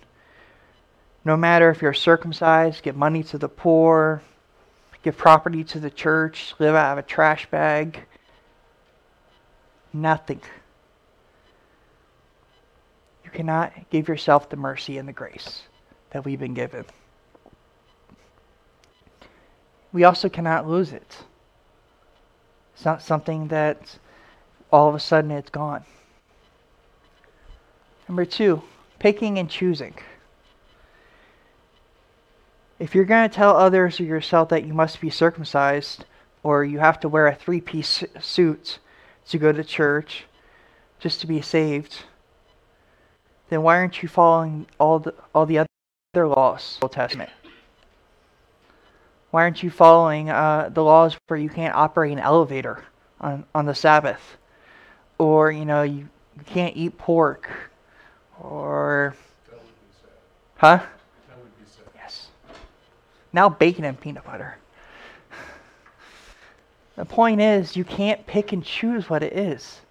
No 1.24 1.38
matter 1.38 1.70
if 1.70 1.82
you're 1.82 1.94
circumcised, 1.94 2.84
give 2.84 2.96
money 2.96 3.22
to 3.24 3.38
the 3.38 3.50
poor, 3.50 4.22
give 5.04 5.18
property 5.18 5.64
to 5.66 5.80
the 5.80 5.92
church, 5.92 6.56
live 6.58 6.74
out 6.74 6.98
of 6.98 7.06
a 7.06 7.08
trash 7.08 7.50
bag, 7.52 8.00
nothing. 9.94 10.42
You 13.24 13.30
cannot 13.30 13.90
give 13.90 14.08
yourself 14.08 14.50
the 14.50 14.56
mercy 14.56 14.98
and 14.98 15.08
the 15.08 15.14
grace 15.14 15.64
that 16.12 16.26
we've 16.26 16.40
been 16.40 16.54
given. 16.54 16.86
We 19.92 20.06
also 20.06 20.30
cannot 20.30 20.68
lose 20.68 20.92
it. 20.92 21.18
It's 22.78 22.86
not 22.86 23.02
something 23.02 23.48
that 23.48 23.98
all 24.72 24.88
of 24.88 24.94
a 24.94 25.00
sudden 25.00 25.32
it's 25.32 25.50
gone. 25.50 25.84
Number 28.08 28.24
two, 28.24 28.62
picking 29.00 29.40
and 29.40 29.50
choosing. 29.50 29.96
If 32.78 32.94
you're 32.94 33.06
going 33.06 33.28
to 33.28 33.36
tell 33.36 33.58
others 33.58 34.00
or 34.00 34.04
yourself 34.04 34.50
that 34.50 34.64
you 34.64 34.76
must 34.76 35.02
be 35.02 35.10
circumcised 35.10 36.06
or 36.44 36.64
you 36.64 36.78
have 36.78 37.00
to 37.00 37.10
wear 37.10 37.26
a 37.26 37.34
three 37.34 37.62
piece 37.62 38.04
suit 38.22 38.78
to 39.30 39.40
go 39.40 39.52
to 39.52 39.64
church 39.64 40.26
just 41.00 41.20
to 41.22 41.28
be 41.28 41.42
saved, 41.42 42.04
then 43.50 43.64
why 43.64 43.78
aren't 43.78 44.04
you 44.04 44.08
following 44.08 44.68
all 44.80 45.00
the, 45.00 45.16
all 45.34 45.48
the 45.48 45.58
other 46.14 46.28
laws 46.28 46.78
Old 46.84 46.92
Testament? 46.92 47.32
Why 49.32 49.44
aren't 49.44 49.62
you 49.62 49.70
following 49.70 50.30
uh, 50.30 50.70
the 50.74 50.84
laws 50.84 51.18
where 51.28 51.40
you 51.40 51.50
can't 51.50 51.76
operate 51.76 52.14
an 52.14 52.20
elevator 52.20 52.84
on, 53.20 53.46
on 53.54 53.66
the 53.66 53.76
Sabbath? 53.76 54.38
Or, 55.18 55.52
you 55.52 55.66
know, 55.66 55.84
you, 55.84 56.08
you 56.38 56.44
can't 56.46 56.76
eat 56.78 56.98
pork? 56.98 57.50
Or. 58.40 59.16
Huh? 60.56 60.84
Yes. 61.96 62.30
Now 63.34 63.50
bacon 63.50 63.84
and 63.84 64.00
peanut 64.00 64.24
butter. 64.24 64.58
The 66.96 67.06
point 67.06 67.42
is, 67.42 67.76
you 67.76 67.84
can't 67.84 68.26
pick 68.26 68.54
and 68.54 68.64
choose 68.64 69.10
what 69.10 69.22
it 69.22 69.34
is. 69.34 69.82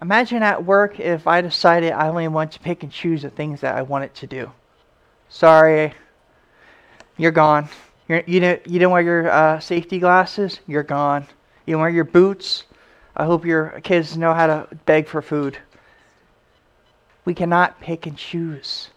Imagine 0.00 0.42
at 0.42 0.64
work 0.64 1.00
if 1.00 1.26
I 1.26 1.40
decided 1.40 1.92
I 1.92 2.08
only 2.08 2.28
want 2.28 2.52
to 2.52 2.60
pick 2.60 2.82
and 2.82 2.92
choose 2.92 3.22
the 3.22 3.30
things 3.30 3.60
that 3.60 3.74
I 3.74 3.82
wanted 3.82 4.14
to 4.14 4.26
do. 4.26 4.52
Sorry, 5.28 5.92
you're 7.18 7.32
gone. 7.32 7.68
You're, 8.08 8.22
you 8.26 8.40
didn't 8.40 8.66
you 8.66 8.78
didn't 8.78 8.90
wear 8.90 9.02
your 9.02 9.30
uh, 9.30 9.60
safety 9.60 9.98
glasses. 9.98 10.60
You're 10.66 10.82
gone. 10.82 11.26
You 11.66 11.72
didn't 11.72 11.80
wear 11.80 11.90
your 11.90 12.04
boots. 12.04 12.64
I 13.16 13.24
hope 13.24 13.44
your 13.44 13.80
kids 13.82 14.16
know 14.16 14.32
how 14.32 14.46
to 14.46 14.68
beg 14.86 15.06
for 15.08 15.20
food. 15.20 15.58
We 17.24 17.34
cannot 17.34 17.80
pick 17.80 18.06
and 18.06 18.16
choose. 18.16 18.90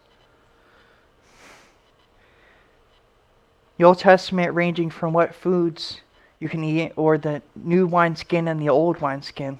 The 3.78 3.84
Old 3.84 4.00
Testament 4.00 4.54
ranging 4.54 4.89
from 4.91 5.12
what 5.12 5.34
foods 5.34 6.02
you 6.39 6.47
can 6.47 6.63
eat 6.63 6.93
or 6.95 7.17
the 7.17 7.41
new 7.56 7.88
wineskin 7.88 8.47
and 8.47 8.62
the 8.62 8.69
old 8.69 9.02
wineskin. 9.02 9.60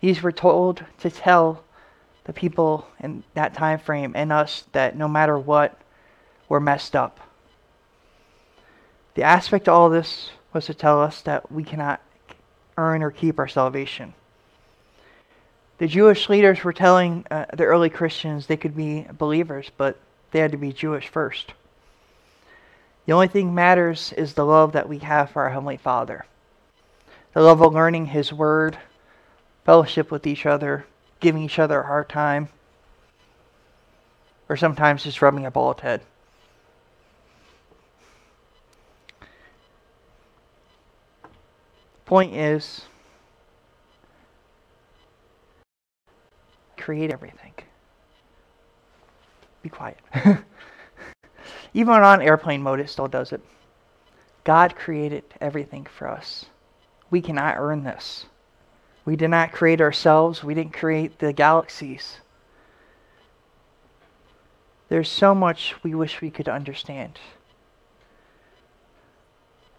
These 0.00 0.22
were 0.22 0.32
told 0.32 0.84
to 1.00 1.10
tell 1.10 1.64
the 2.24 2.32
people 2.32 2.86
in 3.00 3.24
that 3.34 3.54
time 3.54 3.78
frame 3.78 4.12
and 4.14 4.30
us 4.30 4.64
that 4.72 4.96
no 4.96 5.08
matter 5.08 5.38
what, 5.38 5.78
we're 6.48 6.60
messed 6.60 6.94
up. 6.94 7.18
The 9.14 9.22
aspect 9.22 9.68
of 9.68 9.74
all 9.74 9.90
this 9.90 10.30
was 10.52 10.66
to 10.66 10.74
tell 10.74 11.00
us 11.00 11.22
that 11.22 11.50
we 11.50 11.64
cannot 11.64 12.00
earn 12.76 13.02
or 13.02 13.10
keep 13.10 13.38
our 13.38 13.48
salvation. 13.48 14.14
The 15.78 15.86
Jewish 15.86 16.28
leaders 16.28 16.62
were 16.62 16.72
telling 16.72 17.24
uh, 17.30 17.46
the 17.54 17.64
early 17.64 17.90
Christians 17.90 18.46
they 18.46 18.56
could 18.56 18.76
be 18.76 19.06
believers, 19.16 19.70
but 19.76 19.98
they 20.30 20.40
had 20.40 20.52
to 20.52 20.58
be 20.58 20.72
Jewish 20.72 21.08
first. 21.08 21.54
The 23.06 23.12
only 23.12 23.28
thing 23.28 23.54
matters 23.54 24.12
is 24.12 24.34
the 24.34 24.44
love 24.44 24.72
that 24.72 24.88
we 24.88 24.98
have 24.98 25.30
for 25.30 25.42
our 25.42 25.50
Heavenly 25.50 25.78
Father. 25.78 26.26
The 27.32 27.42
love 27.42 27.62
of 27.62 27.72
learning 27.72 28.06
His 28.06 28.32
Word, 28.32 28.78
fellowship 29.64 30.10
with 30.10 30.26
each 30.26 30.46
other, 30.46 30.84
giving 31.18 31.42
each 31.42 31.58
other 31.58 31.80
a 31.80 31.86
hard 31.86 32.08
time, 32.08 32.48
or 34.48 34.56
sometimes 34.56 35.04
just 35.04 35.22
rubbing 35.22 35.46
a 35.46 35.50
bald 35.50 35.80
head. 35.80 36.02
Point 42.10 42.34
is, 42.34 42.86
create 46.76 47.12
everything. 47.12 47.52
Be 49.62 49.68
quiet. 49.68 49.96
Even 51.72 51.94
on 51.94 52.20
airplane 52.20 52.62
mode, 52.62 52.80
it 52.80 52.90
still 52.90 53.06
does 53.06 53.30
it. 53.30 53.40
God 54.42 54.74
created 54.74 55.22
everything 55.40 55.86
for 55.86 56.08
us. 56.08 56.46
We 57.12 57.22
cannot 57.22 57.58
earn 57.58 57.84
this. 57.84 58.26
We 59.04 59.14
did 59.14 59.30
not 59.30 59.52
create 59.52 59.80
ourselves, 59.80 60.42
we 60.42 60.54
didn't 60.54 60.72
create 60.72 61.20
the 61.20 61.32
galaxies. 61.32 62.16
There's 64.88 65.08
so 65.08 65.32
much 65.32 65.76
we 65.84 65.94
wish 65.94 66.20
we 66.20 66.32
could 66.32 66.48
understand. 66.48 67.20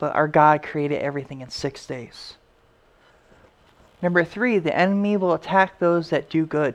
But 0.01 0.15
our 0.15 0.27
God 0.27 0.63
created 0.63 1.03
everything 1.03 1.41
in 1.41 1.51
six 1.51 1.85
days. 1.85 2.33
Number 4.01 4.23
three, 4.23 4.57
the 4.57 4.75
enemy 4.75 5.15
will 5.15 5.31
attack 5.31 5.77
those 5.77 6.09
that 6.09 6.27
do 6.27 6.47
good. 6.47 6.73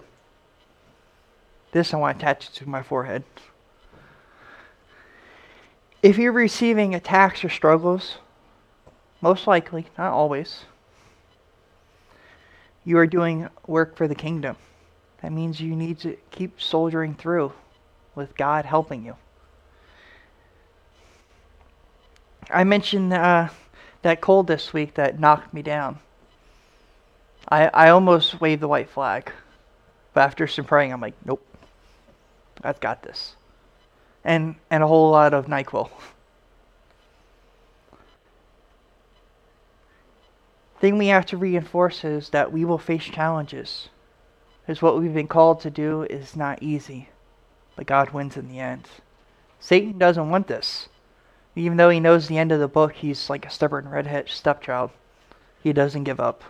This 1.72 1.92
I 1.92 1.96
want 1.96 2.20
to 2.20 2.24
attach 2.24 2.52
to 2.52 2.68
my 2.68 2.84
forehead. 2.84 3.24
If 6.04 6.18
you're 6.18 6.30
receiving 6.30 6.94
attacks 6.94 7.44
or 7.44 7.48
struggles, 7.48 8.18
most 9.20 9.48
likely, 9.48 9.86
not 9.98 10.12
always, 10.12 10.60
you 12.84 12.96
are 12.96 13.08
doing 13.08 13.48
work 13.66 13.96
for 13.96 14.06
the 14.06 14.14
kingdom. 14.14 14.54
That 15.22 15.32
means 15.32 15.60
you 15.60 15.74
need 15.74 15.98
to 15.98 16.16
keep 16.30 16.62
soldiering 16.62 17.16
through 17.16 17.54
with 18.14 18.36
God 18.36 18.66
helping 18.66 19.04
you. 19.04 19.16
I 22.50 22.64
mentioned 22.64 23.12
uh, 23.12 23.48
that 24.02 24.20
cold 24.20 24.46
this 24.46 24.72
week 24.72 24.94
that 24.94 25.18
knocked 25.18 25.52
me 25.52 25.62
down. 25.62 25.98
I, 27.48 27.66
I 27.66 27.88
almost 27.90 28.40
waved 28.40 28.62
the 28.62 28.68
white 28.68 28.90
flag. 28.90 29.32
But 30.14 30.22
after 30.22 30.46
some 30.46 30.64
praying, 30.64 30.92
I'm 30.92 31.00
like, 31.00 31.14
nope, 31.24 31.44
I've 32.62 32.80
got 32.80 33.02
this. 33.02 33.36
And, 34.24 34.56
and 34.70 34.82
a 34.82 34.86
whole 34.86 35.10
lot 35.10 35.34
of 35.34 35.46
NyQuil. 35.46 35.90
thing 40.78 40.98
we 40.98 41.06
have 41.08 41.26
to 41.26 41.36
reinforce 41.36 42.04
is 42.04 42.28
that 42.30 42.52
we 42.52 42.64
will 42.64 42.78
face 42.78 43.04
challenges. 43.04 43.88
Because 44.62 44.82
what 44.82 45.00
we've 45.00 45.14
been 45.14 45.28
called 45.28 45.60
to 45.60 45.70
do 45.70 46.02
is 46.02 46.36
not 46.36 46.62
easy. 46.62 47.08
but 47.76 47.86
God 47.86 48.10
wins 48.10 48.36
in 48.36 48.48
the 48.48 48.58
end. 48.58 48.88
Satan 49.60 49.98
doesn't 49.98 50.30
want 50.30 50.46
this. 50.46 50.88
Even 51.56 51.78
though 51.78 51.88
he 51.88 51.98
knows 51.98 52.28
the 52.28 52.36
end 52.36 52.52
of 52.52 52.60
the 52.60 52.68
book, 52.68 52.92
he's 52.92 53.30
like 53.30 53.46
a 53.46 53.50
stubborn 53.50 53.88
redhead 53.88 54.28
stepchild. 54.28 54.90
He 55.62 55.72
doesn't 55.72 56.04
give 56.04 56.20
up. 56.20 56.44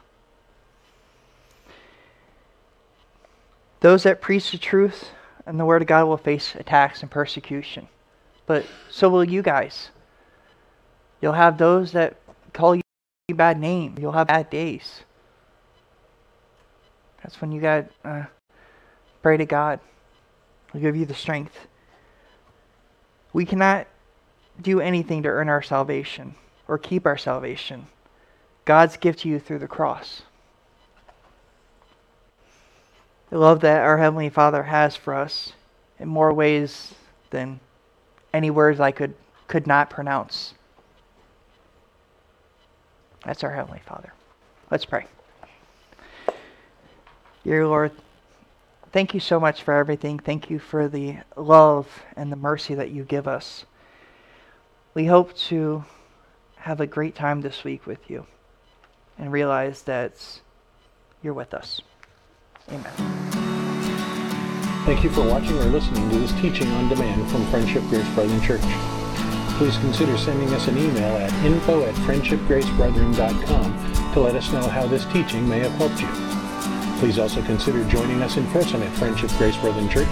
Those 3.80 4.02
that 4.02 4.20
preach 4.20 4.50
the 4.50 4.58
truth 4.58 5.10
and 5.46 5.60
the 5.60 5.64
Word 5.64 5.80
of 5.80 5.88
God 5.88 6.06
will 6.06 6.16
face 6.16 6.56
attacks 6.56 7.02
and 7.02 7.10
persecution. 7.10 7.86
But 8.46 8.66
so 8.90 9.08
will 9.08 9.24
you 9.24 9.42
guys. 9.42 9.90
You'll 11.22 11.34
have 11.34 11.56
those 11.56 11.92
that 11.92 12.16
call 12.52 12.74
you 12.74 12.82
bad 13.32 13.60
name. 13.60 13.96
You'll 14.00 14.12
have 14.12 14.26
bad 14.26 14.50
days. 14.50 15.02
That's 17.22 17.40
when 17.40 17.52
you 17.52 17.60
got 17.60 17.86
uh, 18.04 18.24
pray 19.22 19.36
to 19.36 19.46
God. 19.46 19.78
He'll 20.72 20.82
give 20.82 20.96
you 20.96 21.06
the 21.06 21.14
strength. 21.14 21.68
We 23.32 23.44
cannot 23.44 23.86
do 24.60 24.80
anything 24.80 25.22
to 25.22 25.28
earn 25.28 25.48
our 25.48 25.62
salvation 25.62 26.34
or 26.68 26.78
keep 26.78 27.06
our 27.06 27.16
salvation. 27.16 27.86
God's 28.64 28.96
gift 28.96 29.20
to 29.20 29.28
you 29.28 29.38
through 29.38 29.60
the 29.60 29.68
cross. 29.68 30.22
The 33.30 33.38
love 33.38 33.60
that 33.60 33.82
our 33.82 33.98
Heavenly 33.98 34.30
Father 34.30 34.64
has 34.64 34.96
for 34.96 35.14
us 35.14 35.52
in 35.98 36.08
more 36.08 36.32
ways 36.32 36.94
than 37.30 37.60
any 38.32 38.50
words 38.50 38.80
I 38.80 38.90
could, 38.90 39.14
could 39.48 39.66
not 39.66 39.90
pronounce. 39.90 40.54
That's 43.24 43.42
our 43.42 43.52
Heavenly 43.52 43.82
Father. 43.84 44.12
Let's 44.70 44.84
pray. 44.84 45.06
Dear 47.44 47.66
Lord, 47.66 47.92
thank 48.92 49.14
you 49.14 49.20
so 49.20 49.38
much 49.38 49.62
for 49.62 49.74
everything. 49.74 50.18
Thank 50.18 50.50
you 50.50 50.58
for 50.58 50.88
the 50.88 51.18
love 51.36 51.86
and 52.16 52.30
the 52.30 52.36
mercy 52.36 52.74
that 52.74 52.90
you 52.90 53.04
give 53.04 53.28
us. 53.28 53.64
We 54.96 55.04
hope 55.04 55.36
to 55.50 55.84
have 56.56 56.80
a 56.80 56.86
great 56.86 57.14
time 57.14 57.42
this 57.42 57.62
week 57.64 57.86
with 57.86 58.08
you 58.08 58.24
and 59.18 59.30
realize 59.30 59.82
that 59.82 60.40
you're 61.22 61.34
with 61.34 61.52
us. 61.52 61.82
Amen. 62.70 62.90
Thank 64.86 65.04
you 65.04 65.10
for 65.10 65.20
watching 65.20 65.58
or 65.58 65.66
listening 65.66 66.08
to 66.08 66.18
this 66.18 66.32
teaching 66.40 66.68
on 66.68 66.88
demand 66.88 67.30
from 67.30 67.44
Friendship 67.48 67.82
Grace 67.90 68.08
Brethren 68.14 68.40
Church. 68.40 68.62
Please 69.58 69.76
consider 69.76 70.16
sending 70.16 70.48
us 70.54 70.66
an 70.66 70.78
email 70.78 71.18
at 71.18 71.30
info 71.44 71.84
at 71.84 71.94
friendshipgracebrethren.com 71.96 74.12
to 74.14 74.20
let 74.20 74.34
us 74.34 74.50
know 74.50 74.66
how 74.66 74.86
this 74.86 75.04
teaching 75.12 75.46
may 75.46 75.58
have 75.58 75.72
helped 75.72 76.00
you. 76.00 76.08
Please 77.00 77.18
also 77.18 77.42
consider 77.42 77.84
joining 77.90 78.22
us 78.22 78.38
in 78.38 78.46
person 78.46 78.82
at 78.82 78.96
Friendship 78.96 79.28
Grace 79.36 79.58
Brethren 79.58 79.90
Church, 79.90 80.08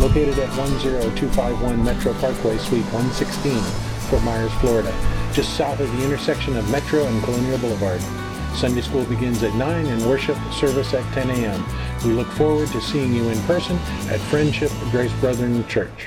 located 0.00 0.40
at 0.40 0.52
10251 0.56 1.84
Metro 1.84 2.12
Parkway, 2.14 2.58
Suite 2.58 2.82
116, 2.86 3.93
Fort 4.04 4.22
Myers, 4.22 4.52
Florida, 4.54 4.92
just 5.32 5.56
south 5.56 5.80
of 5.80 5.90
the 5.96 6.04
intersection 6.04 6.56
of 6.56 6.70
Metro 6.70 7.04
and 7.06 7.22
Colonial 7.24 7.58
Boulevard. 7.58 8.00
Sunday 8.54 8.82
school 8.82 9.04
begins 9.04 9.42
at 9.42 9.54
9 9.54 9.86
and 9.86 10.06
worship 10.06 10.36
service 10.52 10.94
at 10.94 11.02
10 11.14 11.30
a.m. 11.30 11.64
We 12.04 12.12
look 12.12 12.28
forward 12.28 12.68
to 12.68 12.80
seeing 12.80 13.12
you 13.14 13.28
in 13.28 13.40
person 13.42 13.76
at 14.08 14.20
Friendship 14.20 14.70
Grace 14.90 15.12
Brethren 15.20 15.66
Church. 15.66 16.02